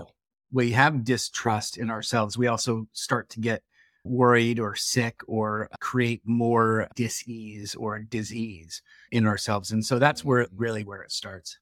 we 0.52 0.72
have 0.72 1.04
distrust 1.04 1.78
in 1.78 1.90
ourselves, 1.90 2.38
we 2.38 2.48
also 2.48 2.88
start 2.94 3.30
to 3.30 3.40
get 3.40 3.62
worried 4.04 4.60
or 4.60 4.76
sick 4.76 5.22
or 5.28 5.70
create 5.80 6.22
more 6.26 6.88
dis-ease 6.96 7.76
or 7.76 8.00
disease 8.00 8.82
in 9.12 9.28
ourselves 9.28 9.72
and 9.72 9.86
so 9.86 10.00
that's 10.00 10.26
where 10.26 10.46
mm. 10.46 10.50
really 10.56 10.84
where 10.84 11.04
it 11.04 11.12
starts 11.12 11.60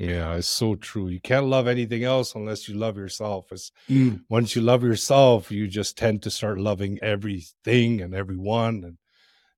yeah 0.00 0.34
it's 0.34 0.48
so 0.48 0.74
true 0.74 1.08
you 1.08 1.20
can't 1.20 1.46
love 1.46 1.66
anything 1.66 2.04
else 2.04 2.34
unless 2.34 2.68
you 2.68 2.74
love 2.74 2.96
yourself 2.96 3.52
it's 3.52 3.70
mm. 3.88 4.20
once 4.28 4.56
you 4.56 4.62
love 4.62 4.82
yourself 4.82 5.52
you 5.52 5.68
just 5.68 5.98
tend 5.98 6.22
to 6.22 6.30
start 6.30 6.58
loving 6.58 6.98
everything 7.02 8.00
and 8.00 8.14
everyone 8.14 8.82
and 8.82 8.96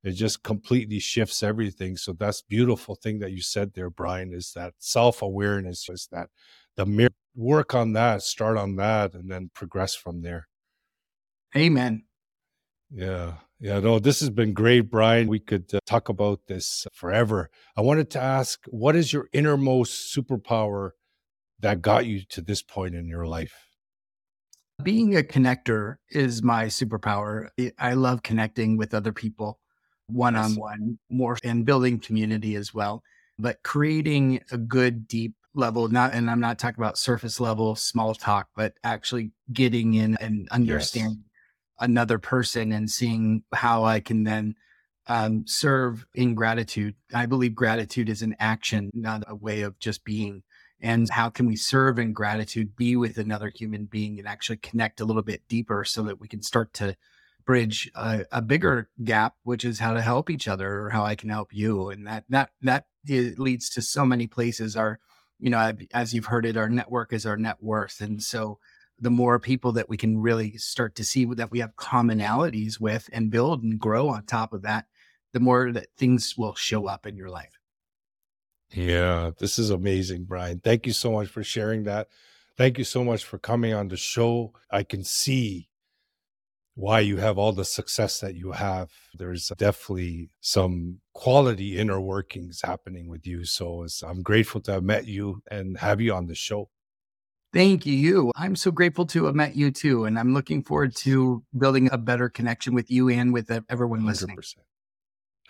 it 0.02 0.12
just 0.12 0.42
completely 0.42 0.98
shifts 0.98 1.44
everything 1.44 1.96
so 1.96 2.12
that's 2.12 2.42
beautiful 2.42 2.96
thing 2.96 3.20
that 3.20 3.30
you 3.30 3.40
said 3.40 3.72
there 3.72 3.88
bryan 3.88 4.32
is 4.32 4.52
that 4.52 4.74
self-awareness 4.78 5.88
is 5.88 6.08
that 6.10 6.28
the 6.76 6.84
mirror? 6.84 7.10
work 7.36 7.74
on 7.74 7.92
that 7.92 8.20
start 8.20 8.58
on 8.58 8.76
that 8.76 9.14
and 9.14 9.30
then 9.30 9.48
progress 9.54 9.94
from 9.94 10.22
there 10.22 10.48
Amen. 11.56 12.04
Yeah. 12.90 13.34
Yeah. 13.62 13.78
No, 13.78 14.00
this 14.00 14.18
has 14.18 14.28
been 14.28 14.54
great, 14.54 14.90
Bryan. 14.90 15.28
We 15.28 15.38
could 15.38 15.72
uh, 15.72 15.78
talk 15.86 16.08
about 16.08 16.48
this 16.48 16.84
forever. 16.92 17.48
I 17.76 17.80
wanted 17.80 18.10
to 18.10 18.20
ask 18.20 18.60
what 18.66 18.96
is 18.96 19.12
your 19.12 19.28
innermost 19.32 20.12
superpower 20.14 20.90
that 21.60 21.80
got 21.80 22.04
you 22.04 22.22
to 22.30 22.40
this 22.40 22.60
point 22.60 22.96
in 22.96 23.06
your 23.06 23.24
life? 23.24 23.54
Being 24.82 25.16
a 25.16 25.22
connector 25.22 25.98
is 26.10 26.42
my 26.42 26.64
superpower. 26.64 27.50
I 27.78 27.94
love 27.94 28.24
connecting 28.24 28.76
with 28.76 28.94
other 28.94 29.12
people 29.12 29.60
one 30.06 30.34
on 30.34 30.56
one 30.56 30.98
more 31.08 31.38
and 31.44 31.64
building 31.64 32.00
community 32.00 32.56
as 32.56 32.74
well. 32.74 33.04
But 33.38 33.62
creating 33.62 34.40
a 34.50 34.58
good, 34.58 35.06
deep 35.06 35.34
level, 35.54 35.86
not, 35.86 36.14
and 36.14 36.28
I'm 36.28 36.40
not 36.40 36.58
talking 36.58 36.82
about 36.82 36.98
surface 36.98 37.38
level 37.38 37.76
small 37.76 38.16
talk, 38.16 38.48
but 38.56 38.74
actually 38.82 39.30
getting 39.52 39.94
in 39.94 40.16
and 40.16 40.48
understanding 40.50 41.22
yes 41.22 41.31
another 41.82 42.18
person 42.18 42.72
and 42.72 42.88
seeing 42.88 43.42
how 43.52 43.84
I 43.84 44.00
can 44.00 44.22
then 44.22 44.54
um, 45.08 45.44
serve 45.46 46.06
in 46.14 46.34
gratitude. 46.34 46.94
I 47.12 47.26
believe 47.26 47.54
gratitude 47.54 48.08
is 48.08 48.22
an 48.22 48.36
action, 48.38 48.90
not 48.94 49.24
a 49.26 49.34
way 49.34 49.62
of 49.62 49.78
just 49.78 50.04
being. 50.04 50.44
and 50.84 51.08
how 51.10 51.30
can 51.30 51.46
we 51.46 51.54
serve 51.54 51.98
in 51.98 52.12
gratitude, 52.12 52.74
be 52.74 52.96
with 52.96 53.16
another 53.16 53.52
human 53.54 53.84
being 53.84 54.18
and 54.18 54.26
actually 54.26 54.56
connect 54.56 55.00
a 55.00 55.04
little 55.04 55.22
bit 55.22 55.46
deeper 55.46 55.84
so 55.84 56.02
that 56.02 56.20
we 56.20 56.26
can 56.26 56.42
start 56.42 56.72
to 56.72 56.96
bridge 57.44 57.88
a, 57.94 58.24
a, 58.32 58.42
bigger 58.42 58.88
gap, 59.04 59.34
which 59.44 59.64
is 59.64 59.78
how 59.78 59.92
to 59.94 60.00
help 60.00 60.28
each 60.28 60.48
other 60.48 60.80
or 60.80 60.90
how 60.90 61.04
I 61.04 61.14
can 61.14 61.30
help 61.30 61.52
you. 61.52 61.88
And 61.90 62.06
that, 62.06 62.24
that, 62.30 62.50
that 62.62 62.86
leads 63.08 63.70
to 63.70 63.82
so 63.82 64.04
many 64.04 64.26
places. 64.26 64.76
Our, 64.76 64.98
you 65.38 65.50
know, 65.50 65.72
as 65.92 66.14
you've 66.14 66.26
heard 66.26 66.46
it, 66.46 66.56
our 66.56 66.68
network 66.68 67.12
is 67.12 67.26
our 67.26 67.36
net 67.36 67.58
worth. 67.60 68.00
And 68.00 68.20
so 68.20 68.58
the 69.02 69.10
more 69.10 69.38
people 69.38 69.72
that 69.72 69.88
we 69.88 69.96
can 69.96 70.16
really 70.16 70.56
start 70.56 70.94
to 70.94 71.04
see 71.04 71.24
that 71.24 71.50
we 71.50 71.58
have 71.58 71.76
commonalities 71.76 72.80
with 72.80 73.10
and 73.12 73.30
build 73.30 73.62
and 73.62 73.78
grow 73.78 74.08
on 74.08 74.24
top 74.24 74.52
of 74.52 74.62
that, 74.62 74.86
the 75.32 75.40
more 75.40 75.72
that 75.72 75.88
things 75.98 76.38
will 76.38 76.54
show 76.54 76.86
up 76.86 77.04
in 77.04 77.16
your 77.16 77.28
life. 77.28 77.58
Yeah, 78.70 79.32
this 79.38 79.58
is 79.58 79.70
amazing, 79.70 80.24
Bryan. 80.24 80.60
Thank 80.60 80.86
you 80.86 80.92
so 80.92 81.12
much 81.12 81.28
for 81.28 81.42
sharing 81.42 81.82
that. 81.84 82.08
Thank 82.56 82.78
you 82.78 82.84
so 82.84 83.02
much 83.02 83.24
for 83.24 83.38
coming 83.38 83.74
on 83.74 83.88
the 83.88 83.96
show. 83.96 84.54
I 84.70 84.84
can 84.84 85.04
see 85.04 85.68
why 86.74 87.00
you 87.00 87.16
have 87.16 87.38
all 87.38 87.52
the 87.52 87.64
success 87.64 88.20
that 88.20 88.34
you 88.34 88.52
have. 88.52 88.88
There's 89.18 89.48
definitely 89.58 90.30
some 90.40 91.00
quality 91.12 91.76
inner 91.76 92.00
workings 92.00 92.62
happening 92.62 93.08
with 93.08 93.26
you. 93.26 93.44
So 93.44 93.84
I'm 94.06 94.22
grateful 94.22 94.60
to 94.62 94.72
have 94.72 94.84
met 94.84 95.06
you 95.06 95.42
and 95.50 95.76
have 95.78 96.00
you 96.00 96.14
on 96.14 96.28
the 96.28 96.34
show. 96.34 96.70
Thank 97.52 97.84
you. 97.84 98.32
I'm 98.34 98.56
so 98.56 98.70
grateful 98.70 99.04
to 99.06 99.26
have 99.26 99.34
met 99.34 99.54
you 99.54 99.70
too. 99.70 100.04
And 100.06 100.18
I'm 100.18 100.32
looking 100.32 100.62
forward 100.62 100.96
to 100.96 101.42
building 101.56 101.90
a 101.92 101.98
better 101.98 102.28
connection 102.28 102.74
with 102.74 102.90
you 102.90 103.10
and 103.10 103.32
with 103.32 103.50
everyone 103.68 104.06
listening. 104.06 104.38
100%. 104.38 104.54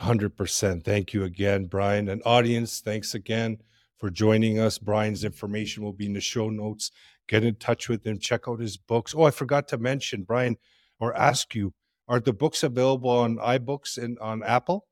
100%. 0.00 0.84
Thank 0.84 1.12
you 1.12 1.22
again, 1.22 1.66
Bryan. 1.66 2.08
And 2.08 2.20
audience, 2.24 2.80
thanks 2.80 3.14
again 3.14 3.58
for 3.98 4.10
joining 4.10 4.58
us. 4.58 4.78
Bryan's 4.78 5.22
information 5.22 5.84
will 5.84 5.92
be 5.92 6.06
in 6.06 6.12
the 6.14 6.20
show 6.20 6.50
notes. 6.50 6.90
Get 7.28 7.44
in 7.44 7.54
touch 7.54 7.88
with 7.88 8.04
him, 8.04 8.18
check 8.18 8.42
out 8.48 8.58
his 8.58 8.76
books. 8.76 9.14
Oh, 9.16 9.22
I 9.22 9.30
forgot 9.30 9.68
to 9.68 9.78
mention, 9.78 10.24
Bryan, 10.24 10.56
or 10.98 11.16
ask 11.16 11.54
you, 11.54 11.72
are 12.08 12.18
the 12.18 12.32
books 12.32 12.64
available 12.64 13.10
on 13.10 13.36
iBooks 13.36 13.96
and 13.96 14.18
on 14.18 14.42
Apple? 14.42 14.86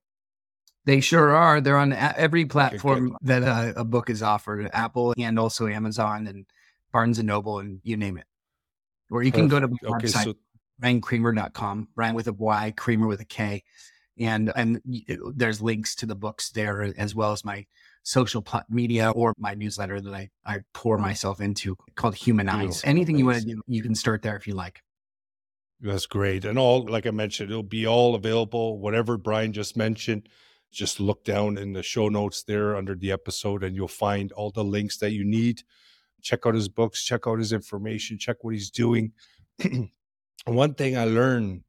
They 0.84 1.00
sure 1.00 1.34
are. 1.34 1.60
They're 1.60 1.76
on 1.76 1.92
every 1.92 2.44
platform 2.46 3.08
okay, 3.08 3.16
that 3.22 3.42
uh, 3.42 3.72
a 3.76 3.84
book 3.84 4.08
is 4.08 4.22
offered, 4.22 4.70
Apple 4.72 5.12
and 5.18 5.38
also 5.38 5.66
Amazon 5.66 6.26
and 6.26 6.46
Barnes 6.92 7.18
and 7.18 7.26
Noble 7.26 7.58
and 7.58 7.80
you 7.82 7.96
name 7.96 8.16
it. 8.16 8.26
Or 9.10 9.22
you 9.22 9.32
Perfect. 9.32 9.50
can 9.50 9.60
go 9.60 9.60
to 9.60 9.68
my 9.68 9.96
okay, 9.96 10.06
website, 10.06 10.24
so- 10.24 10.34
bryankramer.com, 10.82 11.88
Bryan 11.94 12.14
with 12.14 12.28
a 12.28 12.32
Y, 12.32 12.72
Kramer 12.76 13.06
with 13.06 13.20
a 13.20 13.24
K 13.24 13.62
and 14.20 14.52
and 14.54 14.80
there's 15.34 15.60
links 15.60 15.94
to 15.96 16.06
the 16.06 16.14
books 16.14 16.50
there 16.50 16.92
as 16.96 17.14
well 17.14 17.32
as 17.32 17.44
my 17.44 17.66
social 18.02 18.44
media 18.68 19.10
or 19.10 19.34
my 19.38 19.54
newsletter 19.54 20.00
that 20.00 20.12
I, 20.12 20.28
I 20.44 20.58
pour 20.74 20.98
myself 20.98 21.40
into 21.40 21.76
called 21.96 22.14
Human 22.14 22.46
Humanize. 22.46 22.82
Anything 22.84 23.18
you 23.18 23.26
want 23.26 23.40
to 23.40 23.44
do, 23.44 23.62
you 23.66 23.82
can 23.82 23.94
start 23.94 24.22
there 24.22 24.36
if 24.36 24.46
you 24.46 24.54
like. 24.54 24.80
That's 25.80 26.06
great. 26.06 26.44
And 26.44 26.58
all, 26.58 26.84
like 26.86 27.06
I 27.06 27.10
mentioned, 27.10 27.50
it'll 27.50 27.62
be 27.62 27.86
all 27.86 28.14
available. 28.14 28.78
Whatever 28.78 29.16
Bryan 29.16 29.52
just 29.52 29.76
mentioned, 29.76 30.28
just 30.70 31.00
look 31.00 31.24
down 31.24 31.56
in 31.56 31.72
the 31.72 31.82
show 31.82 32.08
notes 32.08 32.42
there 32.42 32.76
under 32.76 32.94
the 32.94 33.12
episode 33.12 33.64
and 33.64 33.74
you'll 33.74 33.88
find 33.88 34.32
all 34.32 34.50
the 34.50 34.64
links 34.64 34.98
that 34.98 35.12
you 35.12 35.24
need. 35.24 35.62
Check 36.22 36.46
out 36.46 36.54
his 36.54 36.68
books, 36.68 37.04
check 37.04 37.26
out 37.26 37.38
his 37.38 37.52
information, 37.52 38.18
check 38.18 38.36
what 38.42 38.54
he's 38.54 38.70
doing. 38.70 39.12
One 40.46 40.74
thing 40.74 40.96
I 40.96 41.04
learned 41.04 41.62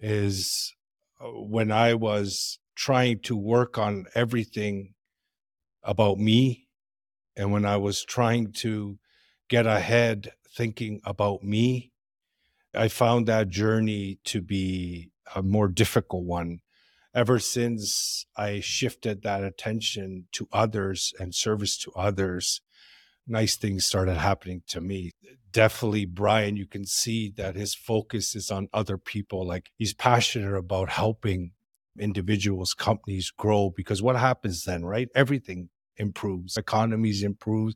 is 0.00 0.74
uh, 1.20 1.26
when 1.26 1.72
I 1.72 1.94
was 1.94 2.58
trying 2.74 3.20
to 3.20 3.36
work 3.36 3.76
on 3.76 4.06
everything 4.14 4.94
about 5.82 6.18
me 6.18 6.68
and 7.36 7.52
when 7.52 7.64
I 7.64 7.76
was 7.76 8.04
trying 8.04 8.52
to 8.52 8.98
get 9.48 9.66
ahead 9.66 10.32
thinking 10.54 11.00
about 11.04 11.42
me, 11.42 11.92
I 12.74 12.88
found 12.88 13.26
that 13.26 13.48
journey 13.48 14.18
to 14.24 14.40
be 14.42 15.10
a 15.34 15.42
more 15.42 15.68
difficult 15.68 16.24
one. 16.24 16.60
Ever 17.14 17.38
since 17.38 18.26
I 18.36 18.60
shifted 18.60 19.22
that 19.22 19.42
attention 19.42 20.26
to 20.32 20.48
others 20.52 21.12
and 21.18 21.34
service 21.34 21.78
to 21.78 21.92
others, 21.92 22.60
nice 23.28 23.56
things 23.56 23.86
started 23.86 24.16
happening 24.16 24.62
to 24.68 24.80
me. 24.80 25.12
Definitely, 25.52 26.04
Bryan, 26.06 26.56
you 26.56 26.66
can 26.66 26.84
see 26.84 27.32
that 27.36 27.56
his 27.56 27.74
focus 27.74 28.34
is 28.36 28.50
on 28.50 28.68
other 28.72 28.98
people. 28.98 29.46
Like 29.46 29.70
he's 29.76 29.94
passionate 29.94 30.56
about 30.56 30.90
helping 30.90 31.52
individuals, 31.98 32.74
companies 32.74 33.30
grow 33.36 33.70
because 33.74 34.02
what 34.02 34.16
happens 34.16 34.64
then, 34.64 34.84
right? 34.84 35.08
Everything 35.14 35.70
improves, 35.96 36.56
economies 36.56 37.22
improve, 37.22 37.74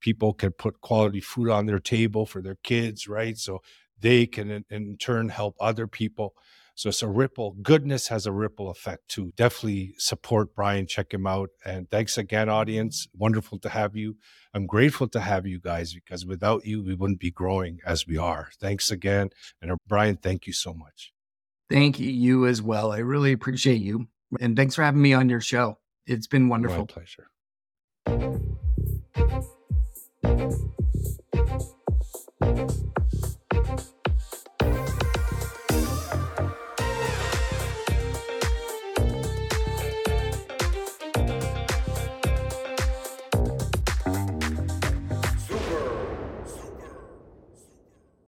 people 0.00 0.32
can 0.34 0.52
put 0.52 0.80
quality 0.80 1.20
food 1.20 1.48
on 1.50 1.66
their 1.66 1.78
table 1.80 2.26
for 2.26 2.42
their 2.42 2.56
kids, 2.62 3.08
right? 3.08 3.36
So 3.38 3.60
they 4.04 4.26
can 4.26 4.50
in, 4.50 4.64
in 4.68 4.96
turn 4.98 5.30
help 5.30 5.56
other 5.58 5.86
people. 5.86 6.34
So 6.76 6.90
it's 6.90 7.02
a 7.02 7.08
ripple. 7.08 7.56
Goodness 7.62 8.08
has 8.08 8.26
a 8.26 8.32
ripple 8.32 8.68
effect 8.68 9.08
too. 9.08 9.32
Definitely 9.36 9.94
support 9.96 10.54
Bryan. 10.54 10.86
Check 10.86 11.14
him 11.14 11.26
out. 11.26 11.50
And 11.64 11.88
thanks 11.90 12.18
again, 12.18 12.48
audience. 12.48 13.08
Wonderful 13.16 13.60
to 13.60 13.68
have 13.70 13.96
you. 13.96 14.16
I'm 14.52 14.66
grateful 14.66 15.08
to 15.08 15.20
have 15.20 15.46
you 15.46 15.58
guys 15.58 15.94
because 15.94 16.26
without 16.26 16.66
you, 16.66 16.84
we 16.84 16.94
wouldn't 16.94 17.20
be 17.20 17.30
growing 17.30 17.78
as 17.86 18.06
we 18.06 18.18
are. 18.18 18.50
Thanks 18.60 18.90
again. 18.90 19.30
And 19.62 19.70
uh, 19.70 19.76
Bryan, 19.86 20.16
thank 20.16 20.46
you 20.46 20.52
so 20.52 20.74
much. 20.74 21.12
Thank 21.70 21.98
you 21.98 22.46
as 22.46 22.60
well. 22.60 22.92
I 22.92 22.98
really 22.98 23.32
appreciate 23.32 23.80
you. 23.80 24.08
And 24.38 24.54
thanks 24.54 24.74
for 24.74 24.82
having 24.82 25.00
me 25.00 25.14
on 25.14 25.30
your 25.30 25.40
show. 25.40 25.78
It's 26.06 26.26
been 26.26 26.48
wonderful. 26.48 26.80
My 26.80 26.84
pleasure. 26.84 27.30